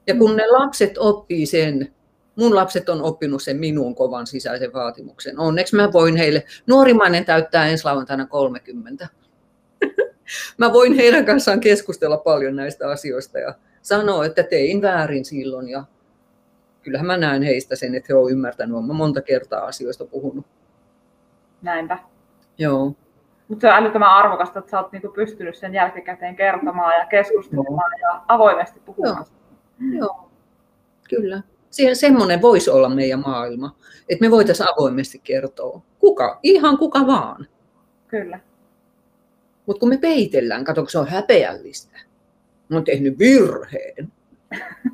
[0.07, 1.93] Ja kun ne lapset oppii sen,
[2.35, 5.39] mun lapset on oppinut sen minun kovan sisäisen vaatimuksen.
[5.39, 9.07] Onneksi mä voin heille, nuorimmainen täyttää ensi lauantaina 30.
[10.57, 15.69] mä voin heidän kanssaan keskustella paljon näistä asioista ja sanoa, että tein väärin silloin.
[15.69, 15.83] Ja
[16.83, 18.75] kyllähän mä näen heistä sen, että he ovat ymmärtänyt.
[18.75, 20.45] Olen monta kertaa asioista puhunut.
[21.61, 21.97] Näinpä.
[22.57, 22.95] Joo.
[23.47, 27.91] Mutta se on älyttömän arvokasta, että sä oot niinku pystynyt sen jälkikäteen kertomaan ja keskustelemaan
[28.01, 29.25] ja avoimesti puhumaan.
[29.97, 30.29] Joo,
[31.09, 31.41] kyllä.
[31.69, 33.75] Se, semmoinen voisi olla meidän maailma,
[34.09, 35.81] että me voitaisiin avoimesti kertoa.
[35.99, 36.39] Kuka?
[36.43, 37.47] Ihan kuka vaan.
[38.07, 38.39] Kyllä.
[39.65, 41.99] Mutta kun me peitellään, kato, se on häpeällistä.
[42.69, 44.11] Mä oon tehnyt virheen.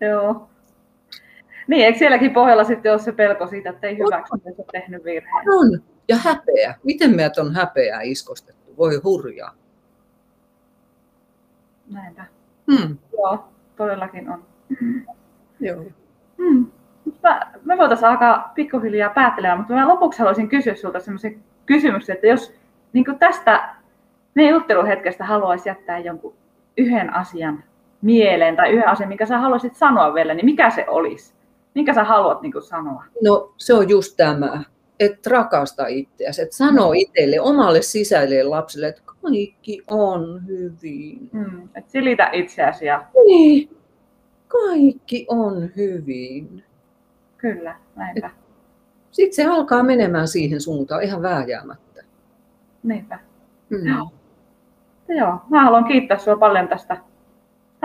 [0.00, 0.48] Joo.
[1.66, 5.04] Niin, eikö sielläkin pohjalla sitten ole se pelko siitä, että ei hyväksy, että olet tehnyt
[5.04, 5.44] virheen?
[5.52, 5.82] On.
[6.08, 6.74] Ja häpeä.
[6.82, 8.74] Miten meidät on häpeää iskostettu?
[8.78, 9.54] Voi hurjaa.
[11.92, 12.24] Näinpä.
[12.72, 12.96] Hmm.
[13.12, 13.44] Joo,
[13.76, 14.44] todellakin on.
[15.60, 15.84] Joo.
[16.38, 16.66] Hmm.
[17.22, 22.26] Mä, me voitaisiin alkaa pikkuhiljaa päättelemään, mutta mä lopuksi haluaisin kysyä sinulta sellaisen kysymyksen, että
[22.26, 22.54] jos
[22.92, 23.74] niin tästä
[24.34, 26.34] meidän jutteluhetkestä haluaisi jättää jonkun
[26.76, 27.64] yhden asian
[28.02, 31.34] mieleen tai yhden asian, minkä sä haluaisit sanoa vielä, niin mikä se olisi?
[31.74, 33.04] Minkä sä haluat niin sanoa?
[33.22, 34.62] No se on just tämä,
[35.00, 41.30] että rakasta itseäsi, että sano itselle, omalle sisälle lapselle, että kaikki on hyvin.
[41.32, 41.68] Hmm.
[41.74, 43.76] Et silitä itseäsi ja Niin,
[44.48, 46.64] kaikki on hyvin.
[47.38, 48.30] kyllä, näinpä.
[49.10, 52.02] Sitten se alkaa menemään siihen suuntaan ihan vääjäämättä.
[52.82, 53.18] Niinpä.
[53.70, 53.86] Mm.
[53.86, 54.08] Joo.
[55.08, 56.96] Joo, mä haluan kiittää sinua paljon tästä